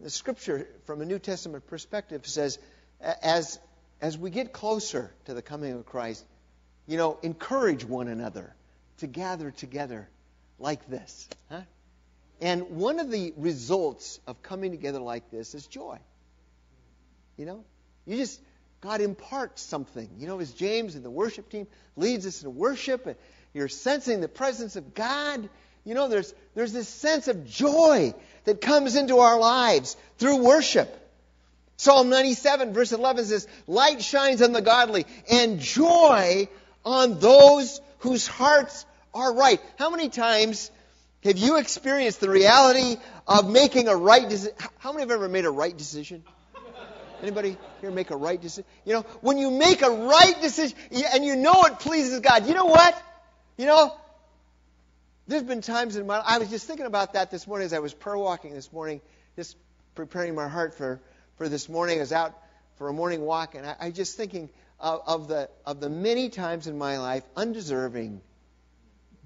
the 0.00 0.10
scripture, 0.10 0.66
from 0.84 1.00
a 1.00 1.04
New 1.04 1.18
Testament 1.18 1.66
perspective, 1.66 2.26
says 2.26 2.58
as, 3.00 3.58
as 4.00 4.18
we 4.18 4.30
get 4.30 4.52
closer 4.52 5.12
to 5.26 5.34
the 5.34 5.42
coming 5.42 5.72
of 5.72 5.86
Christ, 5.86 6.24
you 6.86 6.96
know, 6.96 7.18
encourage 7.22 7.84
one 7.84 8.08
another 8.08 8.54
to 8.98 9.06
gather 9.06 9.50
together 9.50 10.08
like 10.58 10.88
this. 10.88 11.28
Huh? 11.48 11.60
And 12.40 12.70
one 12.70 12.98
of 12.98 13.10
the 13.10 13.34
results 13.36 14.18
of 14.26 14.42
coming 14.42 14.70
together 14.70 14.98
like 14.98 15.30
this 15.30 15.54
is 15.54 15.66
joy. 15.66 15.98
You 17.36 17.46
know, 17.46 17.64
you 18.06 18.16
just 18.16 18.40
God 18.80 19.00
imparts 19.00 19.62
something. 19.62 20.08
You 20.18 20.26
know, 20.26 20.40
as 20.40 20.52
James 20.52 20.94
and 20.94 21.04
the 21.04 21.10
worship 21.10 21.50
team 21.50 21.66
leads 21.96 22.26
us 22.26 22.42
in 22.42 22.54
worship, 22.56 23.06
and 23.06 23.16
you're 23.52 23.68
sensing 23.68 24.20
the 24.20 24.28
presence 24.28 24.76
of 24.76 24.94
God. 24.94 25.48
You 25.84 25.94
know, 25.94 26.08
there's 26.08 26.34
there's 26.54 26.72
this 26.72 26.88
sense 26.88 27.28
of 27.28 27.46
joy 27.46 28.14
that 28.44 28.60
comes 28.60 28.96
into 28.96 29.18
our 29.18 29.38
lives 29.38 29.96
through 30.18 30.44
worship. 30.44 30.96
Psalm 31.76 32.10
97 32.10 32.72
verse 32.72 32.92
11 32.92 33.24
says, 33.26 33.46
"Light 33.66 34.02
shines 34.02 34.42
on 34.42 34.52
the 34.52 34.62
godly, 34.62 35.06
and 35.30 35.60
joy 35.60 36.48
on 36.84 37.18
those 37.18 37.80
whose 37.98 38.26
hearts 38.26 38.86
are 39.12 39.32
right." 39.32 39.60
How 39.78 39.90
many 39.90 40.08
times 40.08 40.70
have 41.22 41.36
you 41.36 41.56
experienced 41.56 42.20
the 42.20 42.30
reality 42.30 42.96
of 43.26 43.50
making 43.50 43.88
a 43.88 43.96
right 43.96 44.26
decision? 44.26 44.54
How 44.78 44.92
many 44.92 45.02
have 45.02 45.10
ever 45.10 45.28
made 45.28 45.44
a 45.44 45.50
right 45.50 45.76
decision? 45.76 46.24
Anybody 47.22 47.56
here 47.80 47.90
make 47.90 48.10
a 48.10 48.16
right 48.16 48.40
decision? 48.40 48.68
You 48.84 48.94
know, 48.94 49.00
when 49.20 49.38
you 49.38 49.50
make 49.50 49.82
a 49.82 49.90
right 49.90 50.40
decision 50.40 50.76
and 51.12 51.24
you 51.24 51.36
know 51.36 51.64
it 51.64 51.78
pleases 51.78 52.20
God, 52.20 52.46
you 52.46 52.54
know 52.54 52.66
what? 52.66 53.00
You 53.56 53.66
know, 53.66 53.94
there's 55.26 55.42
been 55.42 55.60
times 55.60 55.96
in 55.96 56.06
my 56.06 56.18
I 56.18 56.38
was 56.38 56.48
just 56.50 56.66
thinking 56.66 56.86
about 56.86 57.12
that 57.12 57.30
this 57.30 57.46
morning 57.46 57.66
as 57.66 57.72
I 57.72 57.78
was 57.78 57.94
prayer 57.94 58.18
walking 58.18 58.54
this 58.54 58.72
morning, 58.72 59.00
just 59.36 59.56
preparing 59.94 60.34
my 60.34 60.48
heart 60.48 60.74
for, 60.74 61.00
for 61.36 61.48
this 61.48 61.68
morning. 61.68 61.98
I 61.98 62.00
was 62.00 62.12
out 62.12 62.36
for 62.76 62.88
a 62.88 62.92
morning 62.92 63.20
walk, 63.20 63.54
and 63.54 63.66
I, 63.66 63.76
I 63.78 63.90
just 63.90 64.16
thinking 64.16 64.48
of, 64.80 65.02
of 65.06 65.28
the 65.28 65.50
of 65.66 65.80
the 65.80 65.90
many 65.90 66.30
times 66.30 66.66
in 66.66 66.78
my 66.78 66.98
life, 66.98 67.22
undeserving, 67.36 68.22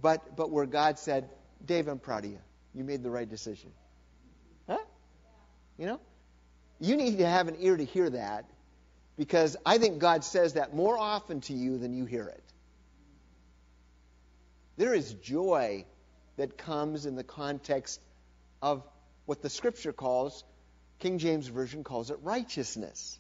but 0.03 0.37
but 0.37 0.51
where 0.51 0.67
God 0.67 0.99
said, 0.99 1.29
Dave, 1.65 1.89
I'm 1.89 1.99
proud 1.99 2.25
of 2.25 2.33
you. 2.33 2.39
You 2.75 2.85
made 2.85 3.03
the 3.03 3.11
right 3.11 3.29
decision. 3.29 3.71
Huh? 4.69 4.79
You 5.79 5.87
know? 5.87 6.01
You 6.85 6.97
need 6.97 7.19
to 7.19 7.27
have 7.27 7.49
an 7.49 7.57
ear 7.61 7.77
to 7.77 7.85
hear 7.85 8.11
that 8.11 8.45
because 9.17 9.57
I 9.65 9.79
think 9.79 10.01
God 10.01 10.23
says 10.23 10.53
that 10.53 10.75
more 10.75 10.99
often 10.99 11.41
to 11.43 11.55
you 11.55 11.79
than 11.79 11.95
you 11.95 12.05
hear 12.05 12.27
it. 12.27 12.45
There 14.77 14.93
is 14.93 15.15
joy 15.15 15.87
that 16.37 16.59
comes 16.59 17.07
in 17.07 17.17
the 17.17 17.25
context 17.25 18.01
of 18.61 18.83
what 19.25 19.41
the 19.41 19.49
scripture 19.49 19.95
calls, 19.95 20.45
King 20.99 21.19
James 21.19 21.47
Version 21.47 21.85
calls 21.85 22.11
it 22.11 22.19
righteousness. 22.23 23.19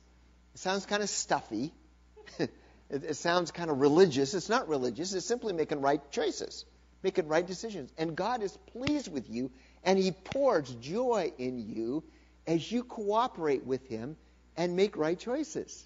It 0.55 0.61
sounds 0.61 0.85
kind 0.85 1.03
of 1.03 1.09
stuffy. 1.09 1.73
it, 2.39 2.51
it 2.91 3.17
sounds 3.17 3.51
kind 3.51 3.71
of 3.71 3.81
religious. 3.81 4.35
It's 4.35 4.51
not 4.51 4.69
religious, 4.69 5.15
it's 5.15 5.25
simply 5.25 5.55
making 5.55 5.81
right 5.81 6.03
choices 6.11 6.67
making 7.05 7.29
right 7.29 7.47
decisions. 7.47 7.93
And 7.99 8.17
God 8.17 8.43
is 8.43 8.57
pleased 8.73 9.13
with 9.13 9.31
you, 9.31 9.53
and 9.85 9.97
He 9.97 10.11
pours 10.11 10.69
joy 10.81 11.33
in 11.39 11.59
you 11.61 12.03
as 12.47 12.71
you 12.71 12.85
cooperate 12.85 13.65
with 13.65 13.87
Him 13.89 14.17
and 14.57 14.77
make 14.77 14.97
right 14.97 15.19
choices. 15.19 15.85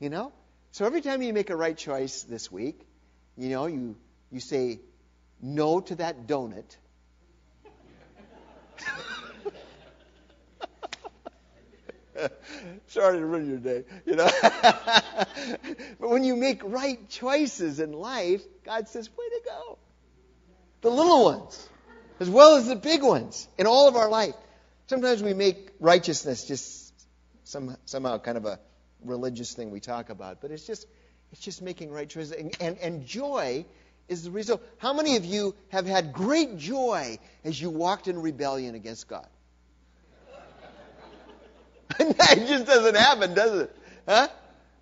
You 0.00 0.10
know? 0.10 0.32
So 0.72 0.84
every 0.86 1.00
time 1.00 1.22
you 1.22 1.32
make 1.32 1.50
a 1.50 1.56
right 1.56 1.76
choice 1.76 2.22
this 2.22 2.50
week, 2.50 2.80
you 3.36 3.50
know, 3.50 3.66
you, 3.66 3.96
you 4.30 4.40
say 4.40 4.80
no 5.40 5.80
to 5.80 5.94
that 5.96 6.26
donut. 6.26 6.76
Sorry 12.88 13.18
to 13.18 13.24
ruin 13.24 13.48
your 13.48 13.58
day, 13.58 13.84
you 14.06 14.16
know. 14.16 14.28
but 14.42 16.08
when 16.10 16.24
you 16.24 16.36
make 16.36 16.62
right 16.64 17.08
choices 17.08 17.80
in 17.80 17.92
life, 17.92 18.42
God 18.64 18.88
says, 18.88 19.10
way 19.10 19.28
to 19.28 19.40
go 19.44 19.78
the 20.82 20.90
little 20.90 21.24
ones 21.24 21.68
as 22.20 22.28
well 22.28 22.56
as 22.56 22.68
the 22.68 22.76
big 22.76 23.02
ones 23.02 23.48
in 23.56 23.66
all 23.66 23.88
of 23.88 23.96
our 23.96 24.08
life. 24.08 24.34
Sometimes 24.86 25.22
we 25.22 25.34
make 25.34 25.70
righteousness 25.80 26.46
just 26.46 26.92
some, 27.44 27.76
somehow 27.84 28.18
kind 28.18 28.36
of 28.36 28.44
a 28.46 28.58
religious 29.04 29.52
thing 29.54 29.70
we 29.70 29.80
talk 29.80 30.10
about, 30.10 30.40
but 30.40 30.50
it's 30.50 30.66
just 30.66 30.86
it's 31.32 31.40
just 31.40 31.62
making 31.62 31.90
right 31.90 32.08
choices. 32.08 32.32
And, 32.32 32.54
and, 32.60 32.78
and 32.78 33.06
joy 33.06 33.64
is 34.06 34.24
the 34.24 34.30
result. 34.30 34.62
How 34.78 34.92
many 34.92 35.16
of 35.16 35.24
you 35.24 35.54
have 35.70 35.86
had 35.86 36.12
great 36.12 36.58
joy 36.58 37.18
as 37.42 37.60
you 37.60 37.70
walked 37.70 38.06
in 38.06 38.20
rebellion 38.20 38.74
against 38.74 39.08
God? 39.08 39.26
it 41.98 42.46
just 42.48 42.66
doesn't 42.66 42.96
happen, 42.96 43.34
does 43.34 43.62
it? 43.62 43.76
Huh? 44.06 44.28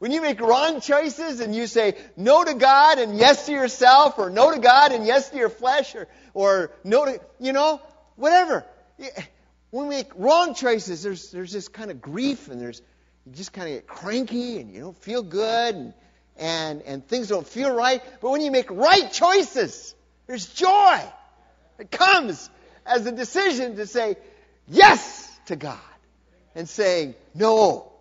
When 0.00 0.12
you 0.12 0.22
make 0.22 0.40
wrong 0.40 0.80
choices 0.80 1.40
and 1.40 1.54
you 1.54 1.66
say 1.66 1.96
no 2.16 2.42
to 2.42 2.54
God 2.54 2.98
and 2.98 3.16
yes 3.16 3.46
to 3.46 3.52
yourself, 3.52 4.18
or 4.18 4.30
no 4.30 4.52
to 4.52 4.58
God 4.58 4.92
and 4.92 5.06
yes 5.06 5.30
to 5.30 5.36
your 5.36 5.50
flesh, 5.50 5.94
or, 5.94 6.08
or 6.34 6.72
no 6.82 7.04
to, 7.04 7.20
you 7.38 7.52
know, 7.52 7.80
whatever. 8.16 8.64
When 9.70 9.86
we 9.86 9.96
make 9.96 10.10
wrong 10.16 10.54
choices, 10.54 11.02
there's, 11.02 11.30
there's 11.30 11.52
this 11.52 11.68
kind 11.68 11.90
of 11.90 12.00
grief 12.00 12.48
and 12.48 12.60
there's, 12.60 12.82
you 13.24 13.32
just 13.32 13.52
kind 13.52 13.68
of 13.68 13.74
get 13.74 13.86
cranky 13.86 14.58
and 14.58 14.72
you 14.72 14.80
don't 14.80 14.96
feel 14.96 15.22
good 15.22 15.74
and, 15.74 15.94
and, 16.36 16.82
and 16.82 17.06
things 17.06 17.28
don't 17.28 17.46
feel 17.46 17.72
right. 17.72 18.02
But 18.20 18.30
when 18.30 18.40
you 18.40 18.50
make 18.50 18.70
right 18.70 19.12
choices, 19.12 19.94
there's 20.26 20.46
joy. 20.46 21.00
It 21.78 21.90
comes 21.90 22.50
as 22.84 23.06
a 23.06 23.12
decision 23.12 23.76
to 23.76 23.86
say 23.86 24.16
yes 24.66 25.38
to 25.46 25.56
God 25.56 25.78
and 26.54 26.68
saying 26.68 27.14
no 27.34 27.92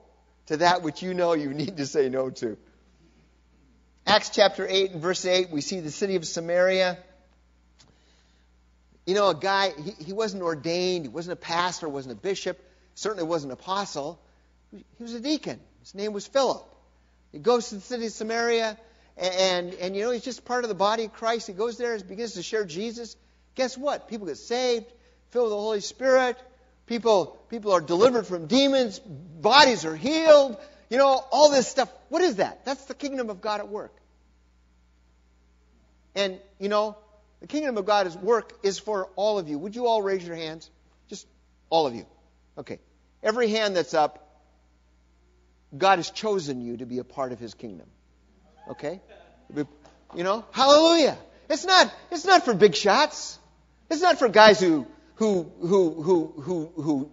to 0.47 0.57
that 0.57 0.81
which 0.81 1.03
you 1.03 1.13
know 1.13 1.33
you 1.33 1.53
need 1.53 1.77
to 1.77 1.85
say 1.85 2.09
no 2.09 2.31
to. 2.31 2.57
Acts 4.07 4.31
chapter 4.31 4.65
8 4.67 4.91
and 4.91 5.01
verse 5.01 5.23
8, 5.23 5.51
we 5.51 5.61
see 5.61 5.81
the 5.81 5.91
city 5.91 6.15
of 6.15 6.25
Samaria. 6.25 6.97
You 9.09 9.15
know, 9.15 9.29
a 9.29 9.33
guy, 9.33 9.71
he, 9.71 10.03
he 10.03 10.13
wasn't 10.13 10.43
ordained, 10.43 11.05
he 11.05 11.09
wasn't 11.09 11.33
a 11.33 11.41
pastor, 11.41 11.89
wasn't 11.89 12.11
a 12.11 12.21
bishop, 12.21 12.63
certainly 12.93 13.23
wasn't 13.23 13.51
an 13.51 13.57
apostle. 13.57 14.21
He 14.71 14.85
was 14.99 15.15
a 15.15 15.19
deacon. 15.19 15.59
His 15.79 15.95
name 15.95 16.13
was 16.13 16.27
Philip. 16.27 16.63
He 17.31 17.39
goes 17.39 17.69
to 17.69 17.75
the 17.75 17.81
city 17.81 18.05
of 18.05 18.11
Samaria, 18.11 18.77
and, 19.17 19.73
and 19.73 19.95
you 19.95 20.03
know, 20.03 20.11
he's 20.11 20.23
just 20.23 20.45
part 20.45 20.63
of 20.63 20.67
the 20.67 20.75
body 20.75 21.05
of 21.05 21.13
Christ. 21.13 21.47
He 21.47 21.53
goes 21.53 21.75
there 21.79 21.95
and 21.95 22.07
begins 22.07 22.33
to 22.33 22.43
share 22.43 22.65
Jesus. 22.65 23.15
Guess 23.55 23.79
what? 23.79 24.09
People 24.09 24.27
get 24.27 24.37
saved, 24.37 24.85
filled 25.31 25.45
with 25.45 25.53
the 25.53 25.59
Holy 25.59 25.81
Spirit. 25.81 26.37
People, 26.85 27.35
people 27.49 27.71
are 27.71 27.81
delivered 27.81 28.27
from 28.27 28.45
demons. 28.45 28.99
Bodies 28.99 29.85
are 29.85 29.95
healed. 29.95 30.55
You 30.91 30.99
know, 30.99 31.25
all 31.31 31.49
this 31.49 31.67
stuff. 31.67 31.91
What 32.09 32.21
is 32.21 32.35
that? 32.35 32.63
That's 32.63 32.85
the 32.85 32.93
kingdom 32.93 33.31
of 33.31 33.41
God 33.41 33.59
at 33.59 33.69
work. 33.69 33.95
And, 36.13 36.37
you 36.59 36.69
know, 36.69 36.95
the 37.41 37.47
kingdom 37.47 37.77
of 37.77 37.85
God 37.85 38.07
at 38.07 38.21
work 38.21 38.53
is 38.63 38.79
for 38.79 39.09
all 39.15 39.39
of 39.39 39.47
you. 39.47 39.57
Would 39.59 39.75
you 39.75 39.87
all 39.87 40.01
raise 40.01 40.25
your 40.25 40.35
hands? 40.35 40.69
Just 41.07 41.27
all 41.69 41.87
of 41.87 41.95
you. 41.95 42.05
Okay. 42.57 42.79
Every 43.23 43.49
hand 43.49 43.75
that's 43.75 43.93
up, 43.93 44.25
God 45.77 45.99
has 45.99 46.09
chosen 46.09 46.61
you 46.61 46.77
to 46.77 46.85
be 46.85 46.99
a 46.99 47.03
part 47.03 47.31
of 47.31 47.39
his 47.39 47.53
kingdom. 47.53 47.87
Okay? 48.69 49.01
You 50.15 50.23
know? 50.23 50.45
Hallelujah. 50.51 51.17
It's 51.49 51.65
not 51.65 51.91
it's 52.11 52.25
not 52.25 52.45
for 52.45 52.53
big 52.53 52.75
shots. 52.75 53.39
It's 53.89 54.01
not 54.01 54.19
for 54.19 54.29
guys 54.29 54.59
who 54.59 54.85
who 55.15 55.51
who 55.61 56.01
who 56.01 56.33
who 56.41 56.71
who 56.75 57.11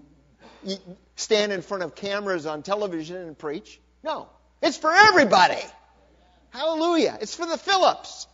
stand 1.16 1.52
in 1.52 1.62
front 1.62 1.82
of 1.82 1.94
cameras 1.94 2.46
on 2.46 2.62
television 2.62 3.16
and 3.16 3.38
preach. 3.38 3.80
No. 4.02 4.28
It's 4.62 4.76
for 4.76 4.92
everybody. 4.92 5.62
Hallelujah. 6.50 7.18
It's 7.20 7.34
for 7.34 7.46
the 7.46 7.58
Phillips. 7.58 8.26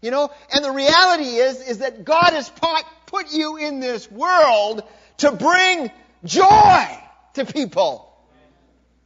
You 0.00 0.12
know, 0.12 0.30
and 0.52 0.64
the 0.64 0.70
reality 0.70 1.24
is 1.24 1.60
is 1.60 1.78
that 1.78 2.04
God 2.04 2.30
has 2.32 2.48
put, 2.48 2.84
put 3.06 3.32
you 3.32 3.56
in 3.56 3.80
this 3.80 4.10
world 4.10 4.82
to 5.18 5.32
bring 5.32 5.90
joy 6.24 6.86
to 7.34 7.44
people. 7.44 8.04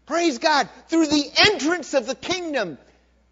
Praise 0.04 0.38
God. 0.38 0.68
Through 0.88 1.06
the 1.06 1.30
entrance 1.50 1.94
of 1.94 2.06
the 2.06 2.14
kingdom. 2.14 2.76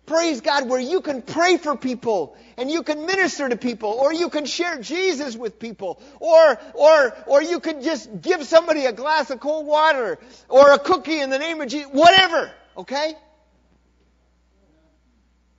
Praise 0.07 0.41
God, 0.41 0.69
where 0.69 0.81
you 0.81 1.03
can 1.03 1.23
pray 1.23 1.57
for 1.57 1.77
people 1.77 2.37
and 2.57 2.69
you 2.69 2.83
can 2.83 3.07
minister 3.07 3.49
to 3.49 3.57
people 3.57 3.91
or 3.91 4.13
you 4.13 4.29
can 4.29 4.45
share 4.45 4.81
Jesus 4.81 5.37
with 5.37 5.61
people 5.61 6.03
or, 6.19 6.59
or, 6.75 7.17
or 7.27 7.43
you 7.43 7.61
can 7.61 7.83
just 7.83 8.21
give 8.21 8.43
somebody 8.45 8.87
a 8.87 8.93
glass 8.93 9.31
of 9.31 9.39
cold 9.39 9.67
water 9.67 10.19
or 10.49 10.73
a 10.73 10.79
cookie 10.81 11.21
in 11.21 11.31
the 11.31 11.39
name 11.39 11.61
of 11.61 11.69
Jesus. 11.69 11.91
Whatever. 11.93 12.51
Okay? 12.77 13.15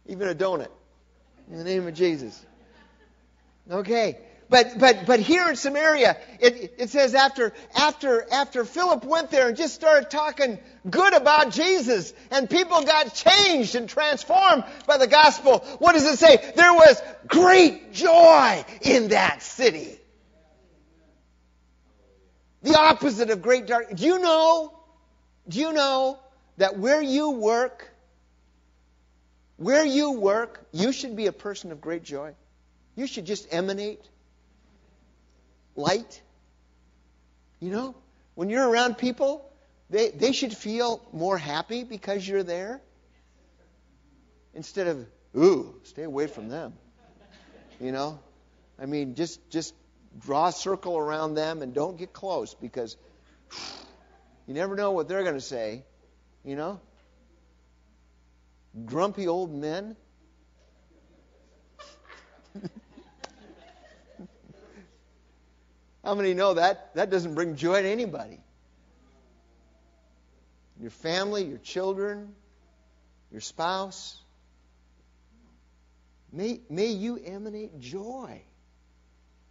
Even 0.08 0.28
a 0.28 0.36
donut 0.36 0.68
in 1.52 1.58
the 1.58 1.64
name 1.64 1.86
of 1.86 1.94
Jesus. 1.94 2.44
Okay. 3.70 4.18
But, 4.50 4.80
but, 4.80 5.06
but 5.06 5.20
here 5.20 5.48
in 5.50 5.56
Samaria, 5.56 6.18
it, 6.40 6.76
it 6.78 6.90
says 6.90 7.16
after, 7.16 7.54
after, 7.74 8.26
after 8.32 8.66
Philip 8.66 9.06
went 9.06 9.32
there 9.32 9.48
and 9.48 9.56
just 9.56 9.74
started 9.74 10.10
talking 10.10 10.60
good 10.90 11.14
about 11.14 11.52
Jesus 11.52 12.14
and 12.32 12.50
people 12.50 12.82
got 12.84 13.14
changed 13.14 13.76
and 13.76 13.88
transformed 13.88 14.66
by 14.88 14.98
the 14.98 15.08
gospel, 15.08 15.60
what 15.80 15.94
does 15.94 16.06
it 16.06 16.20
say? 16.20 16.38
There 16.56 16.74
was 16.74 17.02
great 17.28 17.94
joy 17.94 18.66
in 18.82 19.10
that 19.10 19.42
city. 19.42 19.98
The 22.64 22.78
opposite 22.78 23.30
of 23.30 23.42
great 23.42 23.68
dark. 23.68 23.96
Do 23.96 24.06
you 24.06 24.20
know, 24.20 24.78
do 25.48 25.60
you 25.60 25.72
know 25.72 26.20
that 26.58 26.78
where 26.78 27.02
you 27.02 27.32
work, 27.32 27.91
where 29.62 29.86
you 29.86 30.14
work, 30.14 30.66
you 30.72 30.92
should 30.92 31.16
be 31.16 31.28
a 31.28 31.32
person 31.32 31.72
of 31.72 31.82
great 31.82 32.04
joy? 32.04 32.34
You 32.96 33.06
should 33.06 33.26
just 33.26 33.54
emanate 33.54 34.02
light. 35.76 36.22
You 37.60 37.70
know, 37.70 37.96
when 38.34 38.50
you're 38.50 38.68
around 38.68 38.98
people, 38.98 39.48
they, 39.92 40.10
they 40.10 40.32
should 40.32 40.58
feel 40.58 41.00
more 41.14 41.38
happy 41.38 41.84
because 41.84 42.28
you're 42.28 42.42
there 42.42 42.82
instead 44.56 44.88
of, 44.88 45.06
ooh, 45.38 45.76
stay 45.84 46.04
away 46.04 46.26
from 46.26 46.50
them. 46.50 46.74
You 47.80 47.92
know? 47.92 48.20
I 48.80 48.88
mean, 48.88 49.14
just 49.14 49.48
just 49.52 49.76
draw 50.20 50.48
a 50.48 50.52
circle 50.52 50.98
around 50.98 51.36
them 51.36 51.62
and 51.62 51.72
don't 51.72 51.98
get 51.98 52.14
close 52.14 52.56
because 52.56 52.98
you 54.48 54.56
never 54.56 54.76
know 54.76 54.92
what 54.92 55.08
they're 55.08 55.24
going 55.24 55.36
to 55.36 55.42
say. 55.42 55.84
You 56.44 56.56
know? 56.56 56.80
Grumpy 58.86 59.28
old 59.28 59.54
men. 59.54 59.98
How 66.04 66.16
many 66.16 66.34
know 66.34 66.56
that? 66.56 66.96
That 66.96 67.10
doesn't 67.10 67.36
bring 67.36 67.58
joy 67.58 67.82
to 67.82 67.88
anybody. 67.88 68.40
Your 70.80 70.90
family, 70.90 71.44
your 71.46 71.58
children, 71.58 72.34
your 73.32 73.42
spouse. 73.42 74.18
May, 76.32 76.62
may 76.70 76.88
you 76.88 77.20
emanate 77.24 77.80
joy. 77.80 78.42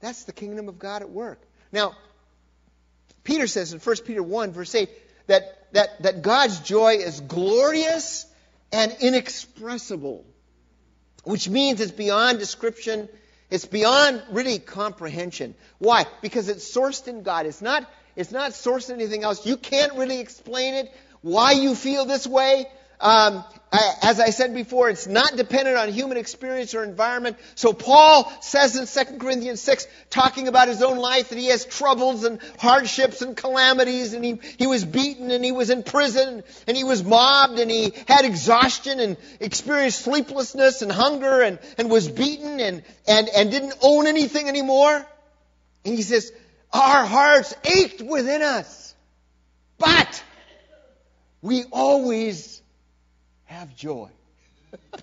That's 0.01 0.25
the 0.25 0.33
kingdom 0.33 0.69
of 0.69 0.79
God 0.79 1.03
at 1.03 1.11
work. 1.11 1.43
Now, 1.73 1.93
Peter 3.23 3.47
says 3.47 3.75
in 3.75 3.81
1 3.81 3.97
Peter 4.07 4.23
1, 4.23 4.53
verse 4.53 4.75
8, 4.75 4.89
that, 5.27 5.73
that, 5.73 6.03
that 6.03 6.23
God's 6.23 6.59
joy 6.61 6.95
is 6.95 7.21
glorious 7.21 8.27
and 8.73 8.97
inexpressible, 9.01 10.25
which 11.25 11.49
means 11.49 11.81
it's 11.81 11.93
beyond 11.93 12.39
description 12.39 13.09
it's 13.51 13.65
beyond 13.67 14.23
really 14.31 14.59
comprehension. 14.61 15.55
Why? 15.79 16.07
Because 16.23 16.49
it's 16.49 16.73
sourced 16.75 17.09
in 17.09 17.23
God. 17.23 17.47
It's 17.47 17.61
not, 17.61 17.89
it's 18.15 18.31
not 18.31 18.53
sourced 18.53 18.91
in 18.91 18.97
anything 18.97 19.25
else. 19.25 19.45
You 19.45 19.57
can't 19.57 19.95
really 19.95 20.21
explain 20.21 20.75
it, 20.75 20.93
why 21.21 21.53
you 21.53 21.75
feel 21.75 22.05
this 22.05 22.27
way. 22.27 22.67
Um, 23.01 23.45
as 23.73 24.19
I 24.19 24.31
said 24.31 24.53
before, 24.53 24.91
it's 24.91 25.07
not 25.07 25.37
dependent 25.37 25.77
on 25.77 25.91
human 25.91 26.17
experience 26.17 26.75
or 26.75 26.83
environment. 26.83 27.37
So 27.55 27.73
Paul 27.73 28.31
says 28.41 28.75
in 28.75 29.07
2 29.07 29.19
Corinthians 29.19 29.61
6, 29.61 29.87
talking 30.11 30.49
about 30.49 30.67
his 30.67 30.83
own 30.83 30.99
life, 30.99 31.29
that 31.29 31.39
he 31.39 31.47
has 31.47 31.65
troubles 31.65 32.25
and 32.25 32.41
hardships 32.59 33.23
and 33.23 33.37
calamities, 33.37 34.13
and 34.13 34.25
he, 34.25 34.41
he 34.59 34.67
was 34.67 34.85
beaten 34.85 35.31
and 35.31 35.45
he 35.45 35.53
was 35.53 35.71
in 35.71 35.85
prison 35.85 36.43
and 36.67 36.77
he 36.77 36.83
was 36.83 37.05
mobbed 37.05 37.61
and 37.61 37.71
he 37.71 37.93
had 38.09 38.25
exhaustion 38.25 38.99
and 38.99 39.17
experienced 39.39 40.03
sleeplessness 40.03 40.83
and 40.83 40.91
hunger 40.91 41.41
and, 41.41 41.61
and 41.79 41.89
was 41.89 42.09
beaten 42.09 42.59
and, 42.59 42.83
and, 43.07 43.29
and 43.29 43.53
didn't 43.53 43.75
own 43.83 44.09
anything 44.09 44.49
anymore. 44.49 45.07
And 45.85 45.95
he 45.95 46.03
says, 46.03 46.33
our 46.73 47.05
hearts 47.07 47.55
ached 47.65 48.03
within 48.03 48.43
us, 48.43 48.95
but 49.79 50.25
we 51.41 51.65
always 51.71 52.60
have 53.51 53.75
joy. 53.75 54.09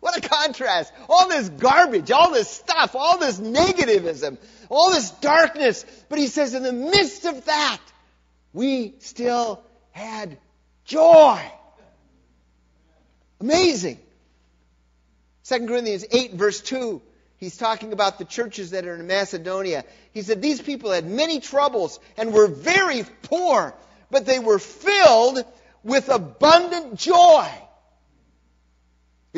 what 0.00 0.16
a 0.16 0.26
contrast. 0.26 0.90
All 1.08 1.28
this 1.28 1.50
garbage, 1.50 2.10
all 2.10 2.32
this 2.32 2.48
stuff, 2.48 2.96
all 2.96 3.18
this 3.18 3.38
negativism, 3.38 4.38
all 4.70 4.90
this 4.90 5.10
darkness. 5.10 5.84
But 6.08 6.18
he 6.18 6.28
says, 6.28 6.54
in 6.54 6.62
the 6.62 6.72
midst 6.72 7.26
of 7.26 7.44
that, 7.44 7.78
we 8.54 8.94
still 9.00 9.62
had 9.92 10.38
joy. 10.86 11.38
Amazing. 13.40 13.98
2 15.44 15.66
Corinthians 15.66 16.06
8, 16.10 16.34
verse 16.34 16.62
2, 16.62 17.02
he's 17.36 17.58
talking 17.58 17.92
about 17.92 18.18
the 18.18 18.24
churches 18.24 18.70
that 18.70 18.86
are 18.86 18.94
in 18.94 19.06
Macedonia. 19.06 19.84
He 20.12 20.22
said, 20.22 20.40
These 20.40 20.62
people 20.62 20.90
had 20.90 21.04
many 21.04 21.40
troubles 21.40 22.00
and 22.16 22.32
were 22.32 22.46
very 22.46 23.04
poor, 23.24 23.74
but 24.10 24.24
they 24.24 24.38
were 24.38 24.58
filled 24.58 25.44
with 25.82 26.08
abundant 26.08 26.96
joy. 26.96 27.48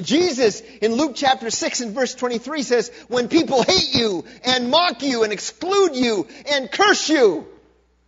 Jesus 0.00 0.60
in 0.80 0.94
Luke 0.94 1.12
chapter 1.14 1.50
6 1.50 1.80
and 1.80 1.94
verse 1.94 2.14
23 2.14 2.62
says, 2.62 2.90
when 3.08 3.28
people 3.28 3.62
hate 3.62 3.94
you 3.94 4.24
and 4.42 4.70
mock 4.70 5.02
you 5.02 5.22
and 5.22 5.32
exclude 5.32 5.94
you 5.94 6.26
and 6.50 6.70
curse 6.70 7.10
you, 7.10 7.46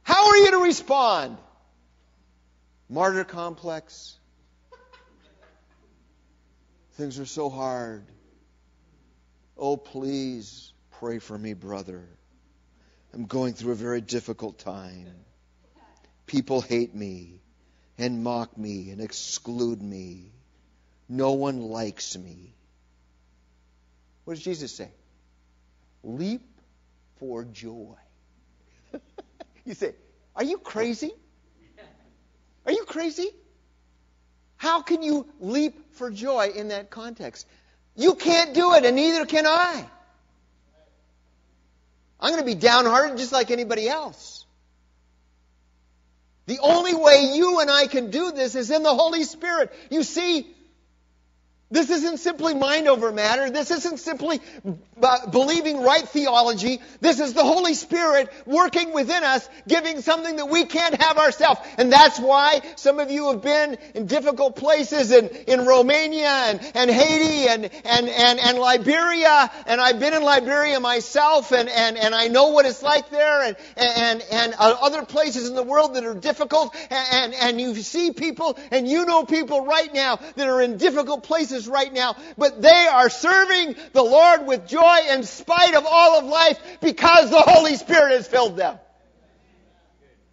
how 0.03 0.29
are 0.29 0.37
you 0.37 0.51
to 0.53 0.59
respond? 0.59 1.37
Martyr 2.89 3.25
complex. 3.25 4.17
Things 6.93 7.19
are 7.19 7.27
so 7.27 7.51
hard. 7.51 8.07
Oh, 9.59 9.77
please 9.77 10.73
pray 11.01 11.19
for 11.19 11.37
me, 11.37 11.53
brother. 11.53 12.09
I'm 13.13 13.27
going 13.27 13.53
through 13.53 13.73
a 13.73 13.77
very 13.77 14.01
difficult 14.01 14.59
time. 14.59 15.09
People 16.27 16.61
hate 16.61 16.95
me 16.95 17.41
and 17.99 18.23
mock 18.23 18.57
me 18.57 18.91
and 18.91 19.01
exclude 19.01 19.83
me. 19.83 20.33
No 21.09 21.33
one 21.33 21.61
likes 21.61 22.17
me. 22.17 22.55
What 24.25 24.35
does 24.35 24.43
Jesus 24.43 24.75
say? 24.75 24.91
Leap 26.03 26.43
for 27.17 27.45
joy. 27.45 27.97
you 29.65 29.75
say, 29.75 29.95
Are 30.35 30.45
you 30.45 30.59
crazy? 30.59 31.13
Are 32.67 32.73
you 32.73 32.85
crazy? 32.85 33.29
How 34.57 34.81
can 34.81 35.03
you 35.03 35.29
leap 35.41 35.95
for 35.95 36.11
joy 36.11 36.49
in 36.55 36.69
that 36.69 36.91
context? 36.91 37.47
You 37.97 38.15
can't 38.15 38.55
do 38.55 38.73
it, 38.75 38.85
and 38.85 38.97
neither 38.97 39.27
can 39.27 39.47
I. 39.47 39.87
I'm 42.19 42.31
going 42.31 42.41
to 42.41 42.47
be 42.47 42.55
downhearted 42.55 43.19
just 43.19 43.33
like 43.33 43.51
anybody 43.51 43.89
else. 43.89 44.47
The 46.47 46.59
only 46.61 46.95
way 46.95 47.33
you 47.35 47.61
and 47.61 47.71
I 47.71 47.87
can 47.87 48.11
do 48.11 48.33
this 48.33 48.55
is 48.55 48.71
in 48.71 48.83
the 48.83 48.95
Holy 48.95 49.25
Spirit. 49.25 49.73
You 49.91 50.03
see, 50.03 50.47
This 51.75 51.91
isn't 51.91 52.19
simply 52.19 52.55
mind 52.55 52.87
over 52.87 53.11
matter. 53.11 53.51
This 53.51 53.73
isn't 53.73 53.99
simply 53.99 54.41
uh, 55.03 55.27
believing 55.31 55.83
right 55.83 56.09
theology. 56.09 56.81
This 57.01 57.19
is 57.19 57.33
the 57.33 57.43
Holy 57.43 57.75
Spirit 57.75 58.33
working 58.47 58.95
within 58.95 59.25
us, 59.25 59.49
giving 59.67 60.01
something 60.01 60.37
that 60.37 60.49
we 60.49 60.67
can't 60.67 61.03
have 61.03 61.19
ourselves. 61.19 61.61
And 61.77 61.93
that's 61.93 62.21
why 62.21 62.61
some 62.77 63.01
of 63.01 63.11
you 63.11 63.33
have 63.33 63.43
been 63.43 63.77
in 63.97 64.07
difficult 64.07 64.55
places 64.55 65.11
in, 65.11 65.27
in 65.49 65.67
Romania 65.67 66.29
and, 66.29 66.61
and 66.77 66.91
Haiti 66.93 67.49
and, 67.49 67.65
and, 67.85 68.09
and, 68.09 68.39
and 68.39 68.59
Liberia. 68.59 69.51
And 69.67 69.81
I've 69.81 69.99
been 69.99 70.15
in 70.15 70.23
Liberia 70.23 70.79
myself 70.79 71.51
and, 71.51 71.69
and, 71.69 71.97
and 71.99 72.15
I 72.15 72.29
know 72.29 72.51
what 72.51 72.67
it's 72.67 72.85
like 72.85 73.11
there 73.11 73.43
and, 73.43 73.57
and, 73.77 74.23
and 74.31 74.55
uh, 74.61 74.77
other 74.81 75.05
places 75.05 75.49
in 75.49 75.57
the 75.57 75.65
world 75.65 75.95
that 75.95 76.05
are 76.05 76.15
difficult. 76.15 76.73
And, 76.89 77.35
and 77.35 77.61
you 77.61 77.75
see 77.75 78.13
people 78.13 78.57
and 78.71 78.87
you 78.87 79.07
know 79.07 79.25
people 79.25 79.67
right 79.67 79.93
now 79.93 80.21
that 80.37 80.47
are 80.47 80.63
in 80.63 80.77
difficult 80.77 81.25
places 81.25 81.64
right 81.69 81.93
now, 81.93 82.17
but 82.37 82.61
they 82.61 82.87
are 82.91 83.09
serving 83.09 83.77
the 83.93 84.03
Lord 84.03 84.47
with 84.47 84.67
joy 84.67 84.99
in 85.11 85.23
spite 85.23 85.75
of 85.75 85.85
all 85.87 86.19
of 86.19 86.25
life 86.25 86.79
because 86.81 87.31
the 87.31 87.41
Holy 87.41 87.77
Spirit 87.77 88.13
has 88.13 88.27
filled 88.27 88.57
them. 88.57 88.79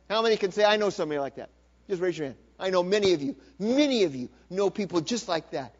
How 0.09 0.21
many 0.21 0.37
can 0.37 0.51
say, 0.51 0.65
I 0.65 0.77
know 0.77 0.89
somebody 0.89 1.19
like 1.19 1.35
that? 1.35 1.49
Just 1.89 2.01
raise 2.01 2.17
your 2.17 2.27
hand. 2.27 2.37
I 2.59 2.69
know 2.69 2.83
many 2.83 3.13
of 3.13 3.21
you, 3.21 3.35
many 3.57 4.03
of 4.03 4.13
you 4.15 4.29
know 4.49 4.69
people 4.69 5.01
just 5.01 5.27
like 5.27 5.51
that. 5.51 5.73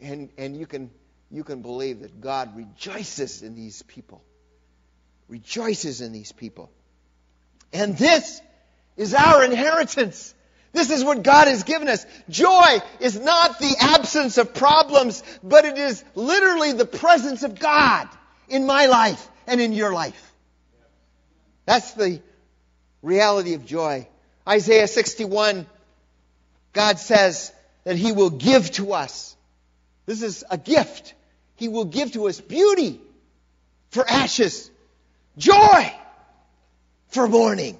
And, 0.00 0.30
and 0.38 0.56
you, 0.56 0.66
can, 0.66 0.90
you 1.30 1.44
can 1.44 1.62
believe 1.62 2.00
that 2.00 2.20
God 2.20 2.56
rejoices 2.56 3.42
in 3.42 3.54
these 3.54 3.82
people. 3.82 4.24
Rejoices 5.28 6.00
in 6.00 6.12
these 6.12 6.32
people. 6.32 6.70
And 7.72 7.96
this 7.96 8.40
is 8.96 9.14
our 9.14 9.44
inheritance. 9.44 10.34
This 10.72 10.90
is 10.90 11.04
what 11.04 11.22
God 11.22 11.48
has 11.48 11.64
given 11.64 11.88
us. 11.88 12.06
Joy 12.28 12.78
is 13.00 13.18
not 13.18 13.58
the 13.58 13.74
absence 13.80 14.38
of 14.38 14.54
problems, 14.54 15.22
but 15.42 15.64
it 15.64 15.76
is 15.78 16.04
literally 16.14 16.72
the 16.72 16.86
presence 16.86 17.42
of 17.42 17.58
God 17.58 18.08
in 18.48 18.66
my 18.66 18.86
life 18.86 19.28
and 19.46 19.60
in 19.60 19.72
your 19.72 19.92
life. 19.92 20.32
That's 21.66 21.92
the 21.92 22.20
reality 23.02 23.54
of 23.54 23.66
joy. 23.66 24.06
Isaiah 24.46 24.86
61, 24.86 25.66
God 26.72 26.98
says 26.98 27.52
that 27.84 27.96
He 27.96 28.12
will 28.12 28.30
give 28.30 28.70
to 28.72 28.92
us. 28.92 29.36
This 30.06 30.22
is 30.22 30.44
a 30.50 30.58
gift. 30.58 31.14
He 31.56 31.68
will 31.68 31.84
give 31.84 32.12
to 32.12 32.28
us 32.28 32.40
beauty 32.40 33.00
for 33.90 34.08
ashes, 34.08 34.70
joy 35.36 35.92
for 37.08 37.26
mourning, 37.26 37.78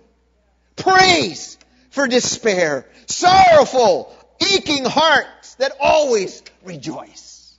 praise 0.74 1.56
for 1.90 2.08
despair, 2.08 2.86
sorrowful, 3.06 4.14
aching 4.40 4.84
hearts 4.84 5.54
that 5.56 5.72
always 5.80 6.42
rejoice. 6.64 7.58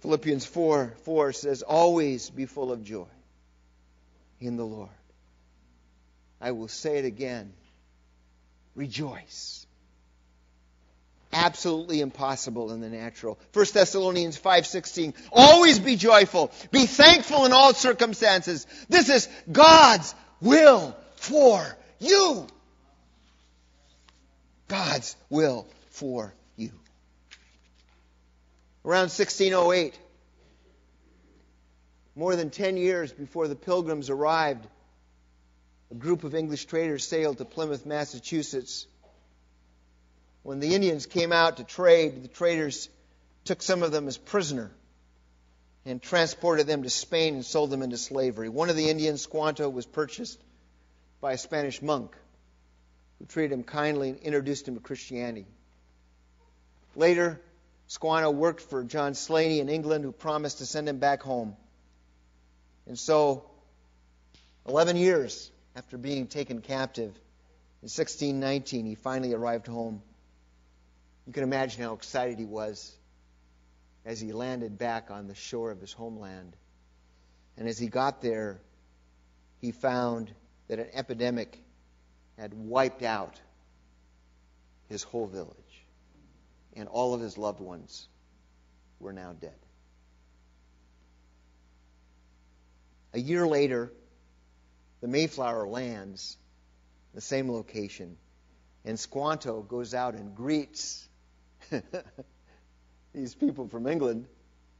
Philippians 0.00 0.44
4 0.44 0.94
4 1.04 1.32
says, 1.32 1.62
Always 1.62 2.28
be 2.30 2.46
full 2.46 2.72
of 2.72 2.82
joy 2.82 3.06
in 4.40 4.56
the 4.56 4.64
Lord. 4.64 4.88
I 6.40 6.50
will 6.50 6.68
say 6.68 6.98
it 6.98 7.04
again 7.04 7.52
rejoice. 8.74 9.64
Absolutely 11.32 12.00
impossible 12.00 12.72
in 12.72 12.80
the 12.80 12.90
natural. 12.90 13.38
1 13.54 13.66
Thessalonians 13.72 14.38
5:16 14.38 15.14
Always 15.32 15.78
be 15.78 15.96
joyful. 15.96 16.50
Be 16.70 16.86
thankful 16.86 17.46
in 17.46 17.52
all 17.52 17.72
circumstances. 17.72 18.66
This 18.88 19.08
is 19.08 19.28
God's 19.50 20.14
will 20.42 20.96
for 21.16 21.64
you. 21.98 22.46
God's 24.68 25.16
will 25.30 25.66
for 25.90 26.34
you. 26.56 26.70
Around 28.84 29.10
1608, 29.10 29.98
more 32.16 32.36
than 32.36 32.50
10 32.50 32.76
years 32.76 33.12
before 33.12 33.48
the 33.48 33.54
pilgrims 33.54 34.10
arrived, 34.10 34.66
a 35.90 35.94
group 35.94 36.24
of 36.24 36.34
English 36.34 36.64
traders 36.66 37.06
sailed 37.06 37.38
to 37.38 37.44
Plymouth, 37.44 37.86
Massachusetts. 37.86 38.86
When 40.42 40.58
the 40.58 40.74
Indians 40.74 41.06
came 41.06 41.32
out 41.32 41.58
to 41.58 41.64
trade, 41.64 42.24
the 42.24 42.28
traders 42.28 42.88
took 43.44 43.62
some 43.62 43.82
of 43.82 43.92
them 43.92 44.08
as 44.08 44.16
prisoner 44.16 44.70
and 45.84 46.00
transported 46.00 46.66
them 46.66 46.82
to 46.84 46.90
Spain 46.90 47.34
and 47.34 47.44
sold 47.44 47.70
them 47.70 47.82
into 47.82 47.96
slavery. 47.96 48.48
One 48.48 48.70
of 48.70 48.76
the 48.76 48.88
Indians, 48.88 49.22
Squanto, 49.22 49.68
was 49.68 49.86
purchased 49.86 50.40
by 51.20 51.32
a 51.32 51.38
Spanish 51.38 51.82
monk 51.82 52.16
who 53.18 53.26
treated 53.26 53.52
him 53.52 53.64
kindly 53.64 54.10
and 54.10 54.18
introduced 54.20 54.68
him 54.68 54.74
to 54.74 54.80
Christianity. 54.80 55.46
Later, 56.94 57.40
Squanto 57.88 58.30
worked 58.30 58.62
for 58.62 58.84
John 58.84 59.14
Slaney 59.14 59.60
in 59.60 59.68
England, 59.68 60.04
who 60.04 60.12
promised 60.12 60.58
to 60.58 60.66
send 60.66 60.88
him 60.88 60.98
back 60.98 61.22
home. 61.22 61.56
And 62.86 62.98
so, 62.98 63.44
11 64.68 64.96
years 64.96 65.50
after 65.74 65.98
being 65.98 66.26
taken 66.26 66.60
captive, 66.60 67.14
in 67.82 67.88
1619, 67.88 68.86
he 68.86 68.94
finally 68.94 69.34
arrived 69.34 69.66
home. 69.66 70.00
You 71.26 71.32
can 71.32 71.42
imagine 71.42 71.82
how 71.82 71.94
excited 71.94 72.38
he 72.38 72.44
was 72.44 72.94
as 74.04 74.20
he 74.20 74.32
landed 74.32 74.78
back 74.78 75.10
on 75.10 75.26
the 75.26 75.34
shore 75.34 75.70
of 75.70 75.80
his 75.80 75.92
homeland. 75.92 76.56
And 77.56 77.68
as 77.68 77.78
he 77.78 77.86
got 77.86 78.20
there, 78.20 78.60
he 79.60 79.72
found 79.72 80.32
that 80.68 80.78
an 80.78 80.88
epidemic 80.92 81.58
had 82.38 82.54
wiped 82.54 83.02
out 83.02 83.40
his 84.88 85.02
whole 85.02 85.26
village, 85.26 85.84
and 86.74 86.88
all 86.88 87.14
of 87.14 87.20
his 87.20 87.38
loved 87.38 87.60
ones 87.60 88.08
were 88.98 89.12
now 89.12 89.32
dead. 89.32 89.54
A 93.14 93.20
year 93.20 93.46
later, 93.46 93.92
the 95.00 95.08
Mayflower 95.08 95.68
lands 95.68 96.36
the 97.14 97.20
same 97.20 97.50
location, 97.50 98.16
and 98.84 98.98
Squanto 98.98 99.62
goes 99.62 99.94
out 99.94 100.14
and 100.14 100.34
greets 100.34 101.06
these 103.14 103.34
people 103.34 103.68
from 103.68 103.86
England 103.86 104.26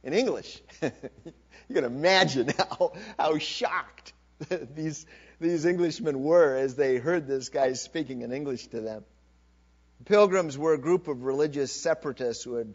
in 0.03 0.13
English. 0.13 0.61
you 0.81 1.75
can 1.75 1.83
imagine 1.83 2.53
how, 2.57 2.93
how 3.17 3.37
shocked 3.37 4.13
these, 4.75 5.05
these 5.39 5.65
Englishmen 5.65 6.23
were 6.23 6.55
as 6.55 6.75
they 6.75 6.97
heard 6.97 7.27
this 7.27 7.49
guy 7.49 7.73
speaking 7.73 8.21
in 8.21 8.31
English 8.31 8.67
to 8.67 8.81
them. 8.81 9.03
The 9.99 10.05
Pilgrims 10.05 10.57
were 10.57 10.73
a 10.73 10.77
group 10.77 11.07
of 11.07 11.23
religious 11.23 11.71
separatists 11.71 12.43
who 12.43 12.55
had 12.55 12.73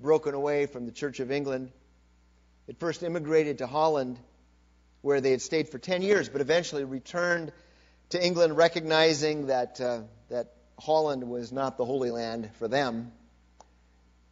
broken 0.00 0.34
away 0.34 0.66
from 0.66 0.86
the 0.86 0.92
Church 0.92 1.20
of 1.20 1.30
England. 1.30 1.70
It 2.66 2.80
first 2.80 3.02
immigrated 3.02 3.58
to 3.58 3.66
Holland, 3.66 4.18
where 5.02 5.20
they 5.20 5.30
had 5.30 5.42
stayed 5.42 5.68
for 5.68 5.78
10 5.78 6.02
years, 6.02 6.28
but 6.28 6.40
eventually 6.40 6.84
returned 6.84 7.52
to 8.08 8.24
England, 8.24 8.56
recognizing 8.56 9.46
that, 9.46 9.80
uh, 9.80 10.00
that 10.30 10.54
Holland 10.78 11.28
was 11.28 11.52
not 11.52 11.76
the 11.76 11.84
Holy 11.84 12.10
Land 12.10 12.50
for 12.58 12.66
them 12.66 13.12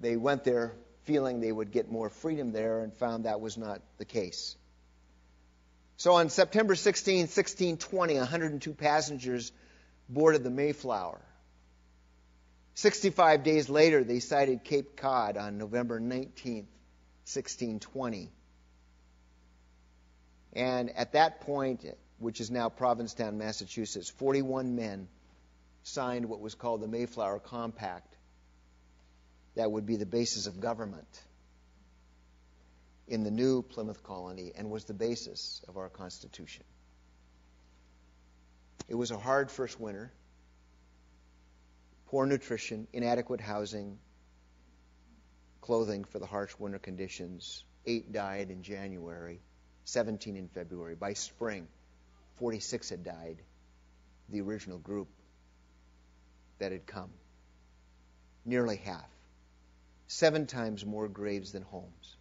they 0.02 0.16
went 0.16 0.44
there 0.44 0.74
feeling 1.04 1.40
they 1.40 1.52
would 1.52 1.70
get 1.70 1.90
more 1.90 2.10
freedom 2.10 2.52
there 2.52 2.80
and 2.80 2.92
found 2.94 3.24
that 3.24 3.40
was 3.40 3.56
not 3.56 3.80
the 3.98 4.04
case. 4.04 4.56
So 5.96 6.14
on 6.14 6.28
September 6.28 6.74
16, 6.74 7.20
1620, 7.20 8.18
102 8.18 8.74
passengers 8.74 9.52
boarded 10.08 10.42
the 10.42 10.50
Mayflower. 10.50 11.20
65 12.74 13.44
days 13.44 13.68
later, 13.68 14.02
they 14.02 14.18
sighted 14.18 14.64
Cape 14.64 14.96
Cod 14.96 15.36
on 15.36 15.58
November 15.58 16.00
19, 16.00 16.66
1620. 17.24 18.30
And 20.54 20.90
at 20.90 21.12
that 21.12 21.42
point, 21.42 21.84
which 22.18 22.40
is 22.40 22.50
now 22.50 22.68
Provincetown, 22.68 23.38
Massachusetts, 23.38 24.10
41 24.10 24.74
men 24.74 25.08
signed 25.84 26.26
what 26.26 26.40
was 26.40 26.54
called 26.54 26.80
the 26.80 26.88
Mayflower 26.88 27.38
Compact 27.38 28.11
that 29.54 29.70
would 29.70 29.86
be 29.86 29.96
the 29.96 30.06
basis 30.06 30.46
of 30.46 30.60
government 30.60 31.22
in 33.06 33.24
the 33.24 33.30
new 33.30 33.62
Plymouth 33.62 34.02
colony 34.02 34.52
and 34.56 34.70
was 34.70 34.84
the 34.84 34.94
basis 34.94 35.62
of 35.68 35.76
our 35.76 35.88
Constitution. 35.88 36.64
It 38.88 38.94
was 38.94 39.10
a 39.10 39.18
hard 39.18 39.50
first 39.50 39.78
winter 39.78 40.12
poor 42.12 42.26
nutrition, 42.26 42.86
inadequate 42.92 43.40
housing, 43.40 43.98
clothing 45.62 46.04
for 46.04 46.18
the 46.18 46.26
harsh 46.26 46.52
winter 46.58 46.78
conditions. 46.78 47.64
Eight 47.86 48.12
died 48.12 48.50
in 48.50 48.62
January, 48.62 49.40
17 49.84 50.36
in 50.36 50.48
February. 50.48 50.94
By 50.94 51.14
spring, 51.14 51.66
46 52.36 52.90
had 52.90 53.02
died, 53.02 53.38
the 54.28 54.42
original 54.42 54.76
group 54.76 55.08
that 56.58 56.70
had 56.70 56.86
come. 56.86 57.10
Nearly 58.44 58.76
half 58.76 59.08
seven 60.06 60.46
times 60.46 60.84
more 60.84 61.08
graves 61.08 61.52
than 61.52 61.62
homes. 61.62 62.16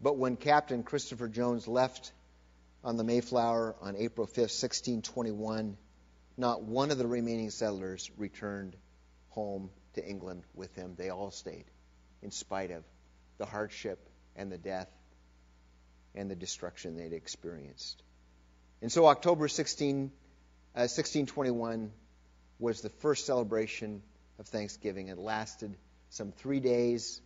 But 0.00 0.18
when 0.18 0.36
Captain 0.36 0.82
Christopher 0.82 1.28
Jones 1.28 1.66
left 1.66 2.12
on 2.84 2.96
the 2.96 3.04
Mayflower 3.04 3.74
on 3.80 3.96
April 3.96 4.26
5, 4.26 4.36
1621, 4.36 5.76
not 6.36 6.62
one 6.62 6.90
of 6.90 6.98
the 6.98 7.06
remaining 7.06 7.50
settlers 7.50 8.10
returned 8.16 8.76
home 9.30 9.70
to 9.94 10.06
England 10.06 10.42
with 10.54 10.74
him. 10.74 10.94
They 10.96 11.10
all 11.10 11.30
stayed, 11.30 11.64
in 12.22 12.30
spite 12.30 12.70
of 12.70 12.84
the 13.38 13.46
hardship 13.46 13.98
and 14.36 14.52
the 14.52 14.58
death 14.58 14.90
and 16.14 16.30
the 16.30 16.36
destruction 16.36 16.96
they'd 16.96 17.12
experienced. 17.12 18.02
And 18.82 18.92
so 18.92 19.06
October 19.06 19.48
16, 19.48 20.10
uh, 20.74 20.88
1621 20.88 21.90
was 22.58 22.80
the 22.80 22.90
first 22.90 23.26
celebration 23.26 24.02
of 24.38 24.46
Thanksgiving. 24.46 25.08
It 25.08 25.18
lasted 25.18 25.74
some 26.10 26.32
three 26.32 26.60
days 26.60 27.20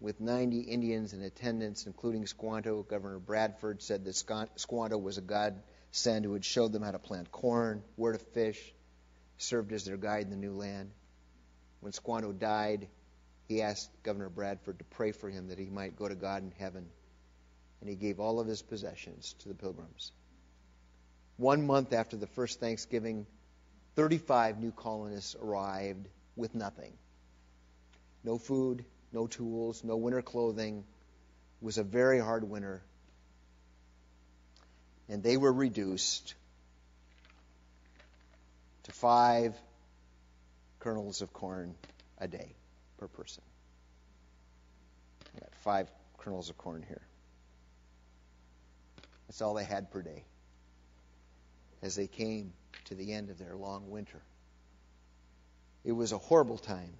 with 0.00 0.20
90 0.20 0.60
Indians 0.60 1.12
in 1.12 1.22
attendance, 1.22 1.86
including 1.86 2.26
Squanto. 2.26 2.82
Governor 2.82 3.18
Bradford 3.18 3.82
said 3.82 4.04
that 4.04 4.14
Squanto 4.56 4.98
was 4.98 5.18
a 5.18 5.22
godsend 5.22 6.24
who 6.24 6.32
had 6.32 6.44
showed 6.44 6.72
them 6.72 6.82
how 6.82 6.90
to 6.90 6.98
plant 6.98 7.30
corn, 7.30 7.82
where 7.96 8.12
to 8.12 8.18
fish, 8.18 8.74
served 9.38 9.72
as 9.72 9.84
their 9.84 9.96
guide 9.96 10.24
in 10.24 10.30
the 10.30 10.36
new 10.36 10.52
land. 10.52 10.90
When 11.80 11.92
Squanto 11.92 12.32
died, 12.32 12.88
he 13.48 13.62
asked 13.62 13.90
Governor 14.02 14.30
Bradford 14.30 14.78
to 14.78 14.84
pray 14.84 15.12
for 15.12 15.28
him 15.28 15.48
that 15.48 15.58
he 15.58 15.66
might 15.66 15.96
go 15.96 16.08
to 16.08 16.14
God 16.14 16.42
in 16.42 16.52
heaven. 16.58 16.86
And 17.80 17.90
he 17.90 17.96
gave 17.96 18.20
all 18.20 18.40
of 18.40 18.46
his 18.46 18.62
possessions 18.62 19.34
to 19.40 19.48
the 19.48 19.54
pilgrims. 19.54 20.12
One 21.36 21.66
month 21.66 21.92
after 21.92 22.16
the 22.16 22.26
first 22.26 22.60
Thanksgiving, 22.60 23.26
35 23.96 24.60
new 24.60 24.72
colonists 24.72 25.36
arrived 25.40 26.08
with 26.36 26.54
nothing 26.54 26.94
no 28.24 28.38
food, 28.38 28.84
no 29.12 29.26
tools, 29.26 29.84
no 29.84 29.96
winter 29.96 30.22
clothing. 30.22 30.78
It 30.78 31.64
was 31.64 31.78
a 31.78 31.84
very 31.84 32.18
hard 32.18 32.48
winter. 32.48 32.82
And 35.08 35.22
they 35.22 35.36
were 35.36 35.52
reduced 35.52 36.34
to 38.84 38.92
five 38.92 39.54
kernels 40.80 41.22
of 41.22 41.32
corn 41.32 41.74
a 42.18 42.26
day 42.26 42.54
per 42.98 43.06
person. 43.06 43.42
I 45.36 45.40
got 45.40 45.54
five 45.60 45.90
kernels 46.18 46.48
of 46.48 46.56
corn 46.56 46.82
here. 46.86 47.02
That's 49.26 49.42
all 49.42 49.54
they 49.54 49.64
had 49.64 49.90
per 49.90 50.02
day 50.02 50.24
as 51.82 51.96
they 51.96 52.06
came 52.06 52.52
to 52.86 52.94
the 52.94 53.12
end 53.12 53.30
of 53.30 53.38
their 53.38 53.54
long 53.54 53.90
winter. 53.90 54.22
It 55.84 55.92
was 55.92 56.12
a 56.12 56.18
horrible 56.18 56.56
time. 56.56 56.94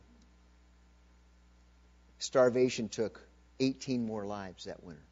Starvation 2.19 2.89
took 2.89 3.21
18 3.61 4.07
more 4.07 4.25
lives 4.25 4.65
that 4.65 4.83
winter. 4.83 5.03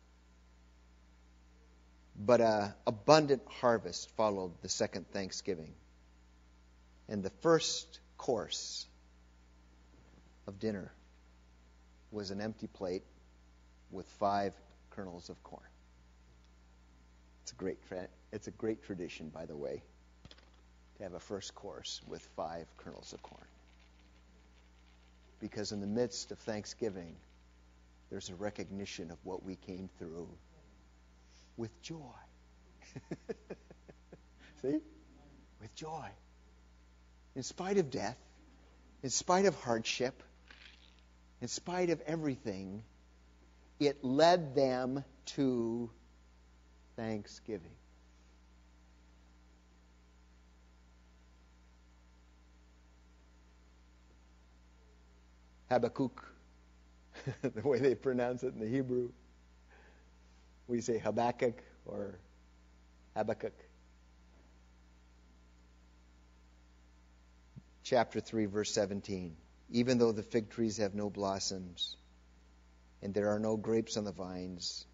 But 2.16 2.40
an 2.40 2.72
abundant 2.86 3.42
harvest 3.46 4.10
followed 4.10 4.52
the 4.62 4.68
second 4.68 5.10
Thanksgiving. 5.10 5.72
And 7.08 7.22
the 7.22 7.30
first 7.40 8.00
course 8.16 8.86
of 10.46 10.58
dinner 10.58 10.92
was 12.10 12.30
an 12.30 12.40
empty 12.40 12.66
plate 12.66 13.04
with 13.90 14.06
five 14.18 14.52
kernels 14.90 15.30
of 15.30 15.42
corn. 15.42 15.62
It's 17.42 17.52
a 17.52 17.54
great, 17.54 17.78
it's 18.32 18.46
a 18.46 18.52
great 18.52 18.84
tradition, 18.84 19.30
by 19.30 19.46
the 19.46 19.56
way, 19.56 19.82
to 20.96 21.02
have 21.02 21.14
a 21.14 21.20
first 21.20 21.54
course 21.54 22.00
with 22.06 22.22
five 22.36 22.66
kernels 22.76 23.12
of 23.12 23.22
corn. 23.22 23.46
Because 25.42 25.72
in 25.72 25.80
the 25.80 25.88
midst 25.88 26.30
of 26.30 26.38
Thanksgiving, 26.38 27.16
there's 28.10 28.30
a 28.30 28.36
recognition 28.36 29.10
of 29.10 29.18
what 29.24 29.44
we 29.44 29.56
came 29.56 29.90
through 29.98 30.28
with 31.56 31.82
joy. 31.82 31.98
See? 34.62 34.78
With 35.60 35.74
joy. 35.74 36.06
In 37.34 37.42
spite 37.42 37.78
of 37.78 37.90
death, 37.90 38.16
in 39.02 39.10
spite 39.10 39.46
of 39.46 39.56
hardship, 39.56 40.22
in 41.40 41.48
spite 41.48 41.90
of 41.90 42.00
everything, 42.02 42.84
it 43.80 44.04
led 44.04 44.54
them 44.54 45.02
to 45.34 45.90
thanksgiving. 46.94 47.74
Habakkuk, 55.72 56.24
the 57.42 57.66
way 57.66 57.78
they 57.78 57.94
pronounce 57.94 58.42
it 58.42 58.54
in 58.54 58.60
the 58.60 58.68
Hebrew. 58.68 59.10
We 60.68 60.80
say 60.80 60.98
Habakkuk 60.98 61.62
or 61.86 62.18
Habakkuk. 63.16 63.54
Chapter 67.82 68.20
3, 68.20 68.46
verse 68.46 68.72
17 68.72 69.36
even 69.72 69.96
though 69.96 70.12
the 70.12 70.22
fig 70.22 70.50
trees 70.50 70.76
have 70.76 70.94
no 70.94 71.08
blossoms 71.08 71.96
and 73.00 73.14
there 73.14 73.30
are 73.30 73.38
no 73.38 73.56
grapes 73.56 73.96
on 73.96 74.04
the 74.04 74.12
vines, 74.12 74.86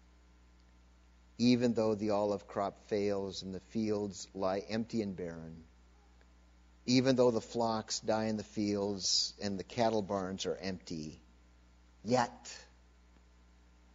even 1.37 1.73
though 1.73 1.95
the 1.95 2.09
olive 2.11 2.47
crop 2.47 2.87
fails 2.87 3.43
and 3.43 3.53
the 3.53 3.59
fields 3.59 4.27
lie 4.33 4.63
empty 4.69 5.01
and 5.01 5.15
barren, 5.15 5.63
even 6.85 7.15
though 7.15 7.31
the 7.31 7.41
flocks 7.41 7.99
die 7.99 8.25
in 8.25 8.37
the 8.37 8.43
fields 8.43 9.33
and 9.41 9.59
the 9.59 9.63
cattle 9.63 10.01
barns 10.01 10.45
are 10.45 10.55
empty, 10.55 11.21
yet 12.03 12.51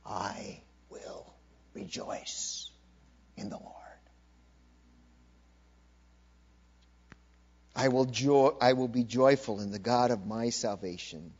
I 0.04 0.60
will 0.90 1.32
rejoice 1.74 2.70
in 3.36 3.48
the 3.48 3.56
Lord. 3.56 3.74
I 7.76 7.88
will, 7.88 8.04
joy, 8.04 8.52
I 8.60 8.74
will 8.74 8.88
be 8.88 9.02
joyful 9.02 9.60
in 9.60 9.72
the 9.72 9.80
God 9.80 10.12
of 10.12 10.26
my 10.26 10.50
salvation. 10.50 11.32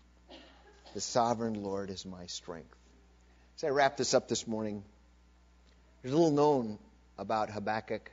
The 0.94 1.00
sovereign 1.00 1.62
Lord 1.62 1.90
is 1.90 2.04
my 2.04 2.26
strength. 2.26 2.76
As 3.56 3.64
I 3.64 3.68
wrap 3.68 3.96
this 3.96 4.14
up 4.14 4.28
this 4.28 4.46
morning, 4.46 4.82
there's 6.02 6.12
little 6.12 6.32
known 6.32 6.78
about 7.18 7.50
Habakkuk. 7.50 8.10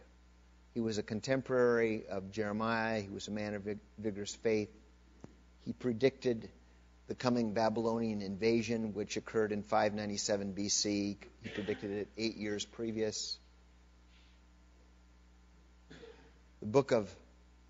He 0.74 0.80
was 0.80 0.98
a 0.98 1.04
contemporary 1.04 2.06
of 2.08 2.32
Jeremiah. 2.32 3.02
He 3.02 3.10
was 3.10 3.28
a 3.28 3.32
man 3.32 3.56
of 3.56 3.68
vigorous 3.98 4.34
faith. 4.36 4.70
He 5.66 5.74
predicted 5.74 6.50
the 7.08 7.16
coming 7.16 7.54
Babylonian 7.54 8.22
invasion, 8.22 8.94
which 8.94 9.18
occurred 9.18 9.52
in 9.52 9.64
597 9.64 10.54
BC. 10.54 11.18
He 11.44 11.50
predicted 11.50 11.92
it 11.92 12.08
eight 12.18 12.38
years 12.38 12.64
previous. 12.64 13.38
The 16.62 16.68
book 16.68 16.92
of 16.92 17.14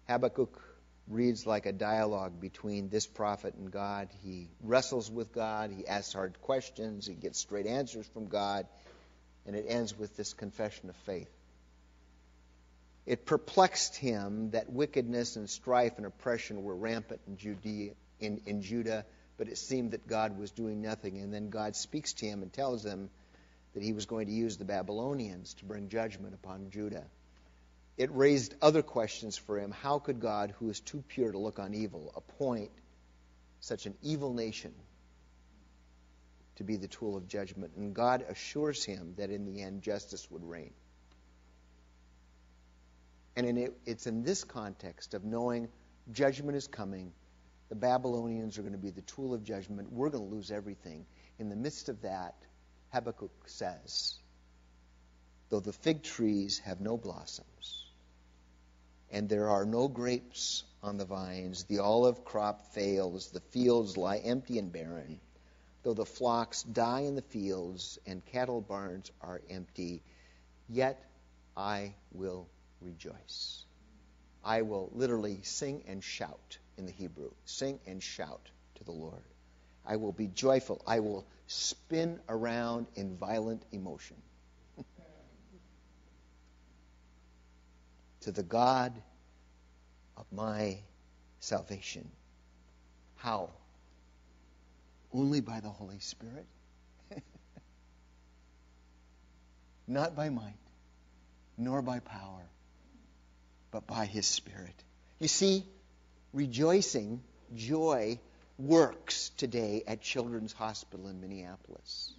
Habakkuk 0.07 0.61
reads 1.07 1.47
like 1.47 1.65
a 1.65 1.71
dialogue 1.71 2.39
between 2.39 2.89
this 2.89 3.07
prophet 3.07 3.55
and 3.55 3.71
God. 3.71 4.09
He 4.23 4.49
wrestles 4.61 5.09
with 5.09 5.33
God, 5.33 5.71
he 5.71 5.87
asks 5.87 6.13
hard 6.13 6.39
questions, 6.41 7.07
he 7.07 7.13
gets 7.13 7.39
straight 7.39 7.65
answers 7.65 8.05
from 8.07 8.27
God, 8.27 8.67
and 9.47 9.55
it 9.55 9.65
ends 9.67 9.97
with 9.97 10.15
this 10.15 10.33
confession 10.33 10.89
of 10.89 10.95
faith. 10.97 11.29
It 13.05 13.25
perplexed 13.25 13.95
him 13.95 14.51
that 14.51 14.71
wickedness 14.71 15.35
and 15.35 15.49
strife 15.49 15.97
and 15.97 16.05
oppression 16.05 16.63
were 16.63 16.75
rampant 16.75 17.21
in, 17.27 17.37
Judea, 17.37 17.93
in, 18.19 18.41
in 18.45 18.61
Judah, 18.61 19.05
but 19.37 19.47
it 19.47 19.57
seemed 19.57 19.91
that 19.91 20.07
God 20.07 20.37
was 20.37 20.51
doing 20.51 20.81
nothing. 20.81 21.17
And 21.17 21.33
then 21.33 21.49
God 21.49 21.75
speaks 21.75 22.13
to 22.13 22.25
him 22.25 22.43
and 22.43 22.53
tells 22.53 22.85
him 22.85 23.09
that 23.73 23.81
he 23.81 23.93
was 23.93 24.05
going 24.05 24.27
to 24.27 24.33
use 24.33 24.57
the 24.57 24.65
Babylonians 24.65 25.55
to 25.55 25.65
bring 25.65 25.89
judgment 25.89 26.33
upon 26.35 26.69
Judah 26.69 27.05
it 28.01 28.09
raised 28.13 28.55
other 28.63 28.81
questions 28.81 29.37
for 29.37 29.59
him. 29.59 29.71
How 29.71 29.99
could 29.99 30.19
God, 30.19 30.55
who 30.57 30.69
is 30.69 30.79
too 30.79 31.03
pure 31.07 31.31
to 31.31 31.37
look 31.37 31.59
on 31.59 31.75
evil, 31.75 32.11
appoint 32.15 32.71
such 33.59 33.85
an 33.85 33.95
evil 34.01 34.33
nation 34.33 34.73
to 36.55 36.63
be 36.63 36.77
the 36.77 36.87
tool 36.87 37.15
of 37.15 37.27
judgment? 37.27 37.73
And 37.75 37.93
God 37.93 38.25
assures 38.27 38.83
him 38.83 39.13
that 39.17 39.29
in 39.29 39.45
the 39.45 39.61
end, 39.61 39.83
justice 39.83 40.29
would 40.31 40.43
reign. 40.43 40.73
And 43.41 43.49
in 43.49 43.58
it, 43.58 43.73
it's 43.88 44.06
in 44.06 44.21
this 44.21 44.43
context 44.43 45.15
of 45.15 45.23
knowing 45.23 45.67
judgment 46.12 46.56
is 46.56 46.67
coming, 46.67 47.12
the 47.69 47.75
Babylonians 47.75 48.60
are 48.60 48.62
going 48.62 48.73
to 48.73 48.77
be 48.77 48.91
the 48.91 49.01
tool 49.01 49.34
of 49.34 49.43
judgment, 49.43 49.91
we're 49.91 50.12
going 50.12 50.30
to 50.30 50.36
lose 50.36 50.51
everything. 50.51 51.08
In 51.39 51.49
the 51.49 51.56
midst 51.56 51.89
of 51.89 51.99
that, 52.04 52.36
Habakkuk 52.93 53.32
says, 53.47 54.19
though 55.49 55.60
the 55.60 55.73
fig 55.73 56.04
trees 56.04 56.60
have 56.60 56.82
no 56.82 56.97
blossoms, 56.97 57.88
and 59.10 59.27
there 59.27 59.49
are 59.49 59.65
no 59.65 59.88
grapes 59.88 60.63
on 60.84 60.97
the 60.97 61.06
vines. 61.06 61.63
The 61.63 61.80
olive 61.80 62.23
crop 62.23 62.75
fails. 62.75 63.32
The 63.32 63.39
fields 63.39 63.97
lie 63.97 64.17
empty 64.17 64.60
and 64.60 64.71
barren. 64.71 65.19
Though 65.82 65.95
the 65.95 66.06
flocks 66.06 66.62
die 66.62 67.01
in 67.01 67.15
the 67.15 67.23
fields 67.23 67.97
and 68.06 68.23
cattle 68.23 68.62
barns 68.62 69.10
are 69.19 69.41
empty, 69.49 70.04
yet 70.69 71.04
I 71.58 71.95
will 72.12 72.47
rejoice. 72.81 73.65
I 74.43 74.63
will 74.63 74.89
literally 74.93 75.39
sing 75.43 75.83
and 75.87 76.03
shout 76.03 76.57
in 76.77 76.85
the 76.85 76.91
Hebrew. 76.91 77.31
Sing 77.45 77.79
and 77.85 78.01
shout 78.01 78.49
to 78.75 78.83
the 78.83 78.91
Lord. 78.91 79.23
I 79.85 79.95
will 79.97 80.11
be 80.11 80.27
joyful. 80.27 80.81
I 80.85 80.99
will 80.99 81.25
spin 81.47 82.19
around 82.29 82.87
in 82.95 83.17
violent 83.17 83.63
emotion. 83.71 84.17
to 88.21 88.31
the 88.31 88.43
God 88.43 88.93
of 90.17 90.25
my 90.31 90.77
salvation. 91.39 92.09
How? 93.15 93.49
Only 95.13 95.41
by 95.41 95.59
the 95.59 95.69
Holy 95.69 95.99
Spirit. 95.99 96.45
Not 99.87 100.15
by 100.15 100.29
might, 100.29 100.57
nor 101.57 101.81
by 101.81 101.99
power, 101.99 102.40
but 103.71 103.88
by 103.88 104.05
His 104.05 104.25
Spirit. 104.25 104.75
You 105.19 105.27
see, 105.27 105.65
rejoicing, 106.34 107.21
joy, 107.55 108.19
works 108.57 109.29
today 109.38 109.84
at 109.88 110.01
Children's 110.01 110.53
Hospital 110.53 111.07
in 111.07 111.19
Minneapolis. 111.21 112.13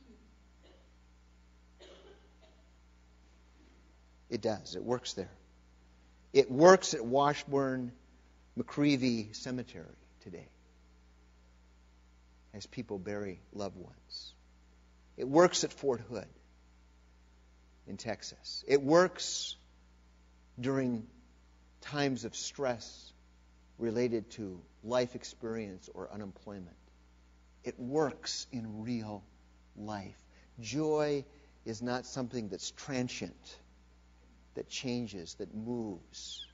It 4.31 4.41
does. 4.41 4.75
It 4.75 4.83
works 4.83 5.13
there. 5.13 5.31
It 6.33 6.51
works 6.51 6.95
at 6.95 7.05
Washburn 7.05 7.93
McReavy 8.59 9.37
Cemetery 9.37 9.85
today 10.21 10.49
as 12.55 12.67
people 12.67 12.99
bury 12.99 13.41
loved 13.53 13.77
ones. 13.77 14.33
It 15.17 15.29
works 15.29 15.65
at 15.65 15.73
Fort 15.73 16.01
Hood 16.01 16.27
in 17.87 17.99
Texas. 17.99 18.65
It 18.67 18.83
works 18.83 19.57
during 20.59 21.07
times 21.83 22.25
of 22.25 22.35
stress 22.35 23.13
related 23.79 24.31
to 24.31 24.61
life 24.83 25.15
experience 25.15 25.91
or 25.93 26.11
unemployment. 26.13 26.77
It 27.65 27.79
works 27.79 28.47
in 28.53 28.83
real 28.83 29.23
life. 29.77 30.19
Joy 30.61 31.25
is 31.65 31.83
not 31.83 32.07
something 32.07 32.49
that's 32.49 32.71
transient, 32.73 33.59
that 34.55 34.69
changes, 34.69 35.35
that 35.35 35.55
moves, 35.55 36.45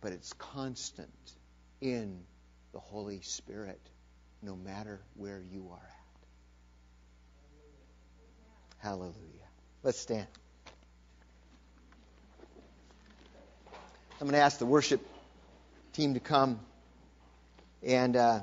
but 0.00 0.12
it's 0.12 0.32
constant 0.34 1.10
in 1.80 2.20
the 2.72 2.78
Holy 2.78 3.20
Spirit, 3.20 3.80
no 4.42 4.56
matter 4.56 5.00
where 5.16 5.42
you 5.50 5.68
are 5.70 5.76
at. 5.76 6.00
Hallelujah. 8.78 9.14
Let's 9.82 9.98
stand. 9.98 10.26
I'm 14.20 14.26
going 14.26 14.38
to 14.38 14.44
ask 14.44 14.58
the 14.58 14.66
worship 14.66 15.00
team 15.94 16.12
to 16.12 16.20
come. 16.20 16.60
And 17.82 18.14
uh, 18.14 18.40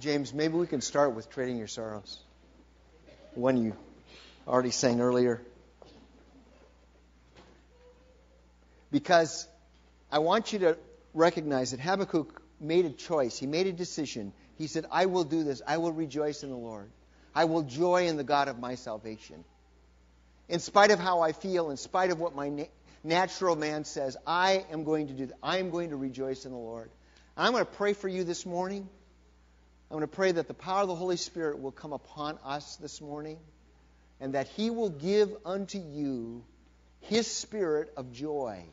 James, 0.00 0.34
maybe 0.34 0.54
we 0.54 0.66
can 0.66 0.80
start 0.80 1.14
with 1.14 1.30
Trading 1.30 1.56
Your 1.56 1.68
Sorrows. 1.68 2.18
One 3.34 3.62
you 3.62 3.76
already 4.48 4.72
sang 4.72 5.00
earlier. 5.00 5.40
Because 8.90 9.46
I 10.10 10.18
want 10.18 10.52
you 10.52 10.58
to 10.60 10.76
recognize 11.12 11.70
that 11.70 11.78
Habakkuk 11.78 12.42
made 12.60 12.86
a 12.86 12.90
choice. 12.90 13.38
He 13.38 13.46
made 13.46 13.68
a 13.68 13.72
decision. 13.72 14.32
He 14.58 14.66
said, 14.66 14.84
I 14.90 15.06
will 15.06 15.24
do 15.24 15.44
this. 15.44 15.62
I 15.64 15.76
will 15.76 15.92
rejoice 15.92 16.42
in 16.42 16.50
the 16.50 16.56
Lord. 16.56 16.90
I 17.36 17.44
will 17.44 17.62
joy 17.62 18.08
in 18.08 18.16
the 18.16 18.24
God 18.24 18.48
of 18.48 18.58
my 18.58 18.74
salvation. 18.74 19.44
In 20.48 20.60
spite 20.60 20.90
of 20.90 20.98
how 20.98 21.20
I 21.20 21.32
feel, 21.32 21.70
in 21.70 21.76
spite 21.76 22.10
of 22.10 22.20
what 22.20 22.34
my 22.34 22.48
na- 22.48 22.64
natural 23.02 23.56
man 23.56 23.84
says, 23.84 24.16
I 24.26 24.64
am 24.70 24.84
going 24.84 25.08
to 25.08 25.12
do 25.14 25.26
that. 25.26 25.36
I 25.42 25.58
am 25.58 25.70
going 25.70 25.90
to 25.90 25.96
rejoice 25.96 26.44
in 26.44 26.52
the 26.52 26.58
Lord. 26.58 26.90
And 27.36 27.46
I'm 27.46 27.52
going 27.52 27.64
to 27.64 27.70
pray 27.72 27.94
for 27.94 28.08
you 28.08 28.24
this 28.24 28.44
morning. 28.44 28.88
I'm 29.90 29.98
going 29.98 30.08
to 30.08 30.14
pray 30.14 30.32
that 30.32 30.48
the 30.48 30.54
power 30.54 30.82
of 30.82 30.88
the 30.88 30.94
Holy 30.94 31.16
Spirit 31.16 31.60
will 31.60 31.72
come 31.72 31.92
upon 31.92 32.38
us 32.44 32.76
this 32.76 33.00
morning 33.00 33.38
and 34.20 34.34
that 34.34 34.48
He 34.48 34.70
will 34.70 34.90
give 34.90 35.34
unto 35.44 35.78
you 35.78 36.44
His 37.00 37.26
spirit 37.26 37.92
of 37.96 38.12
joy. 38.12 38.64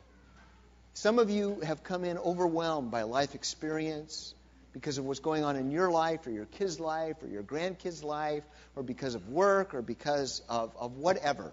Some 0.94 1.18
of 1.18 1.30
you 1.30 1.60
have 1.60 1.82
come 1.82 2.04
in 2.04 2.18
overwhelmed 2.18 2.90
by 2.90 3.02
life 3.02 3.34
experience 3.34 4.34
because 4.72 4.98
of 4.98 5.04
what's 5.04 5.20
going 5.20 5.44
on 5.44 5.56
in 5.56 5.70
your 5.70 5.90
life 5.90 6.26
or 6.26 6.30
your 6.30 6.46
kid's 6.46 6.80
life 6.80 7.16
or 7.22 7.28
your 7.28 7.42
grandkid's 7.42 8.02
life 8.02 8.44
or 8.76 8.82
because 8.82 9.14
of 9.14 9.28
work 9.28 9.74
or 9.74 9.82
because 9.82 10.42
of, 10.48 10.74
of 10.78 10.96
whatever. 10.96 11.52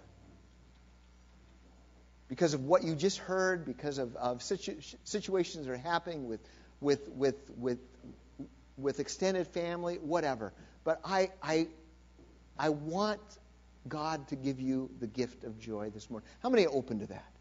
Because 2.30 2.54
of 2.54 2.64
what 2.64 2.84
you 2.84 2.94
just 2.94 3.18
heard, 3.18 3.66
because 3.66 3.98
of, 3.98 4.14
of 4.14 4.40
situ- 4.40 4.80
situations 5.02 5.66
that 5.66 5.72
are 5.72 5.76
happening 5.76 6.28
with, 6.28 6.40
with, 6.80 7.08
with, 7.08 7.34
with, 7.58 7.78
with 8.78 9.00
extended 9.00 9.48
family, 9.48 9.96
whatever. 9.96 10.52
But 10.84 11.00
I, 11.04 11.30
I, 11.42 11.66
I 12.56 12.68
want 12.68 13.20
God 13.88 14.28
to 14.28 14.36
give 14.36 14.60
you 14.60 14.90
the 15.00 15.08
gift 15.08 15.42
of 15.42 15.58
joy 15.58 15.90
this 15.90 16.08
morning. 16.08 16.28
How 16.40 16.50
many 16.50 16.66
are 16.66 16.72
open 16.72 17.00
to 17.00 17.06
that? 17.06 17.32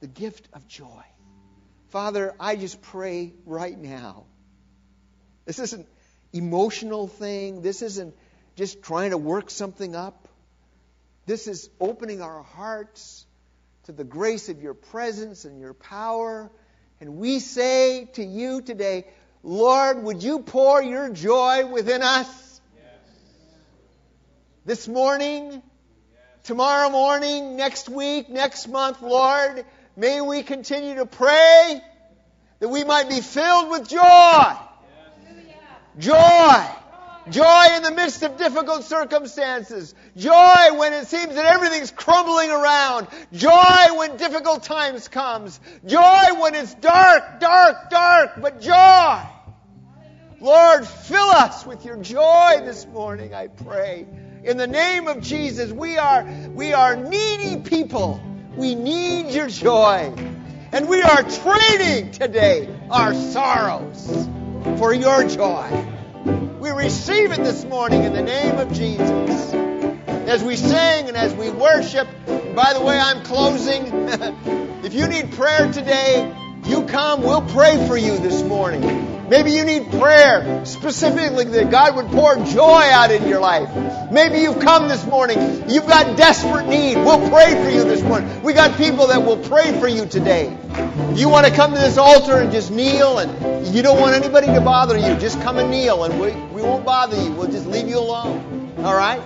The 0.00 0.08
gift 0.08 0.48
of 0.52 0.66
joy. 0.66 1.04
Father, 1.90 2.34
I 2.40 2.56
just 2.56 2.82
pray 2.82 3.32
right 3.46 3.78
now. 3.78 4.24
This 5.44 5.60
isn't 5.60 5.86
emotional 6.32 7.06
thing. 7.06 7.62
This 7.62 7.80
isn't 7.82 8.14
just 8.56 8.82
trying 8.82 9.10
to 9.10 9.18
work 9.18 9.50
something 9.50 9.94
up. 9.94 10.27
This 11.28 11.46
is 11.46 11.68
opening 11.78 12.22
our 12.22 12.42
hearts 12.42 13.26
to 13.84 13.92
the 13.92 14.02
grace 14.02 14.48
of 14.48 14.62
your 14.62 14.72
presence 14.72 15.44
and 15.44 15.60
your 15.60 15.74
power. 15.74 16.50
And 17.00 17.18
we 17.18 17.38
say 17.38 18.06
to 18.14 18.24
you 18.24 18.62
today, 18.62 19.06
Lord, 19.42 20.02
would 20.02 20.22
you 20.22 20.40
pour 20.40 20.82
your 20.82 21.10
joy 21.10 21.66
within 21.66 22.02
us? 22.02 22.60
Yes. 22.74 22.84
This 24.64 24.88
morning, 24.88 25.50
yes. 25.52 25.62
tomorrow 26.44 26.88
morning, 26.88 27.56
next 27.56 27.90
week, 27.90 28.30
next 28.30 28.66
month, 28.66 29.02
Lord, 29.02 29.64
May 29.98 30.20
we 30.20 30.44
continue 30.44 30.94
to 30.94 31.06
pray 31.06 31.80
that 32.60 32.68
we 32.68 32.84
might 32.84 33.08
be 33.08 33.20
filled 33.20 33.68
with 33.68 33.88
joy. 33.88 34.54
Joy. 35.98 36.64
Joy 37.30 37.66
in 37.76 37.82
the 37.82 37.90
midst 37.90 38.22
of 38.22 38.36
difficult 38.36 38.84
circumstances. 38.84 39.94
Joy 40.16 40.76
when 40.76 40.92
it 40.92 41.06
seems 41.06 41.34
that 41.34 41.44
everything's 41.44 41.90
crumbling 41.90 42.50
around. 42.50 43.08
Joy 43.32 43.96
when 43.96 44.16
difficult 44.16 44.62
times 44.62 45.08
comes. 45.08 45.60
Joy 45.86 46.24
when 46.40 46.54
it's 46.54 46.74
dark, 46.74 47.40
dark, 47.40 47.90
dark, 47.90 48.40
but 48.40 48.60
joy. 48.60 49.22
Lord, 50.40 50.86
fill 50.86 51.28
us 51.30 51.66
with 51.66 51.84
your 51.84 51.96
joy 51.96 52.60
this 52.64 52.86
morning, 52.86 53.34
I 53.34 53.48
pray. 53.48 54.06
In 54.44 54.56
the 54.56 54.68
name 54.68 55.08
of 55.08 55.20
Jesus, 55.20 55.72
we 55.72 55.98
are, 55.98 56.24
we 56.54 56.72
are 56.72 56.94
needy 56.94 57.60
people. 57.60 58.20
We 58.56 58.74
need 58.74 59.30
your 59.34 59.48
joy. 59.48 60.14
And 60.70 60.88
we 60.88 61.02
are 61.02 61.22
trading 61.22 62.12
today 62.12 62.68
our 62.90 63.14
sorrows 63.14 64.28
for 64.78 64.94
your 64.94 65.26
joy. 65.26 65.97
Receive 66.78 67.32
it 67.32 67.38
this 67.38 67.64
morning 67.64 68.04
in 68.04 68.12
the 68.12 68.22
name 68.22 68.56
of 68.56 68.72
Jesus. 68.72 69.52
As 69.52 70.44
we 70.44 70.54
sing 70.54 71.08
and 71.08 71.16
as 71.16 71.34
we 71.34 71.50
worship, 71.50 72.06
and 72.28 72.54
by 72.54 72.72
the 72.72 72.80
way, 72.80 72.96
I'm 72.96 73.24
closing. 73.24 73.86
if 74.84 74.94
you 74.94 75.08
need 75.08 75.32
prayer 75.32 75.72
today, 75.72 76.32
you 76.66 76.84
come, 76.84 77.22
we'll 77.22 77.42
pray 77.42 77.84
for 77.88 77.96
you 77.96 78.16
this 78.18 78.44
morning. 78.44 79.07
Maybe 79.28 79.52
you 79.52 79.64
need 79.64 79.90
prayer 79.90 80.64
specifically 80.64 81.44
that 81.44 81.70
God 81.70 81.96
would 81.96 82.06
pour 82.06 82.36
joy 82.46 82.82
out 82.90 83.10
in 83.10 83.28
your 83.28 83.40
life. 83.40 83.68
Maybe 84.10 84.38
you've 84.38 84.60
come 84.60 84.88
this 84.88 85.04
morning. 85.04 85.38
You've 85.68 85.86
got 85.86 86.16
desperate 86.16 86.66
need. 86.66 86.96
We'll 86.96 87.28
pray 87.28 87.62
for 87.62 87.68
you 87.68 87.84
this 87.84 88.02
morning. 88.02 88.42
We 88.42 88.54
got 88.54 88.78
people 88.78 89.08
that 89.08 89.22
will 89.22 89.36
pray 89.36 89.78
for 89.78 89.86
you 89.86 90.06
today. 90.06 90.56
You 91.14 91.28
want 91.28 91.46
to 91.46 91.52
come 91.52 91.74
to 91.74 91.78
this 91.78 91.98
altar 91.98 92.38
and 92.38 92.50
just 92.50 92.70
kneel 92.70 93.18
and 93.18 93.66
you 93.66 93.82
don't 93.82 94.00
want 94.00 94.14
anybody 94.14 94.46
to 94.46 94.62
bother 94.62 94.96
you. 94.96 95.14
Just 95.18 95.40
come 95.42 95.58
and 95.58 95.70
kneel 95.70 96.04
and 96.04 96.18
we, 96.18 96.30
we 96.54 96.62
won't 96.62 96.86
bother 96.86 97.22
you. 97.22 97.30
We'll 97.32 97.50
just 97.50 97.66
leave 97.66 97.86
you 97.86 97.98
alone. 97.98 98.72
All 98.78 98.94
right? 98.94 99.20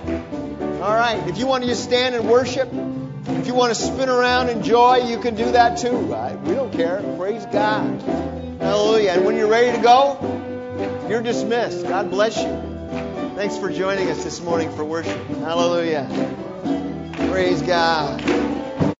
All 0.82 0.94
right. 0.94 1.22
If 1.28 1.38
you 1.38 1.46
want 1.46 1.62
to 1.62 1.68
just 1.68 1.84
stand 1.84 2.16
and 2.16 2.28
worship, 2.28 2.68
if 2.72 3.46
you 3.46 3.54
want 3.54 3.72
to 3.72 3.80
spin 3.80 4.08
around 4.08 4.48
in 4.48 4.64
joy, 4.64 4.96
you 5.08 5.20
can 5.20 5.36
do 5.36 5.52
that 5.52 5.78
too. 5.78 5.96
Right? 5.96 6.36
We 6.40 6.54
don't 6.54 6.72
care. 6.72 7.00
Praise 7.16 7.46
God. 7.46 8.41
Hallelujah. 8.62 9.10
And 9.10 9.24
when 9.24 9.36
you're 9.36 9.50
ready 9.50 9.76
to 9.76 9.82
go, 9.82 11.06
you're 11.10 11.20
dismissed. 11.20 11.82
God 11.82 12.10
bless 12.10 12.36
you. 12.36 12.48
Thanks 13.34 13.56
for 13.58 13.72
joining 13.72 14.08
us 14.08 14.22
this 14.22 14.40
morning 14.40 14.70
for 14.76 14.84
worship. 14.84 15.18
Hallelujah. 15.26 16.06
Praise 17.28 17.60
God. 17.60 18.22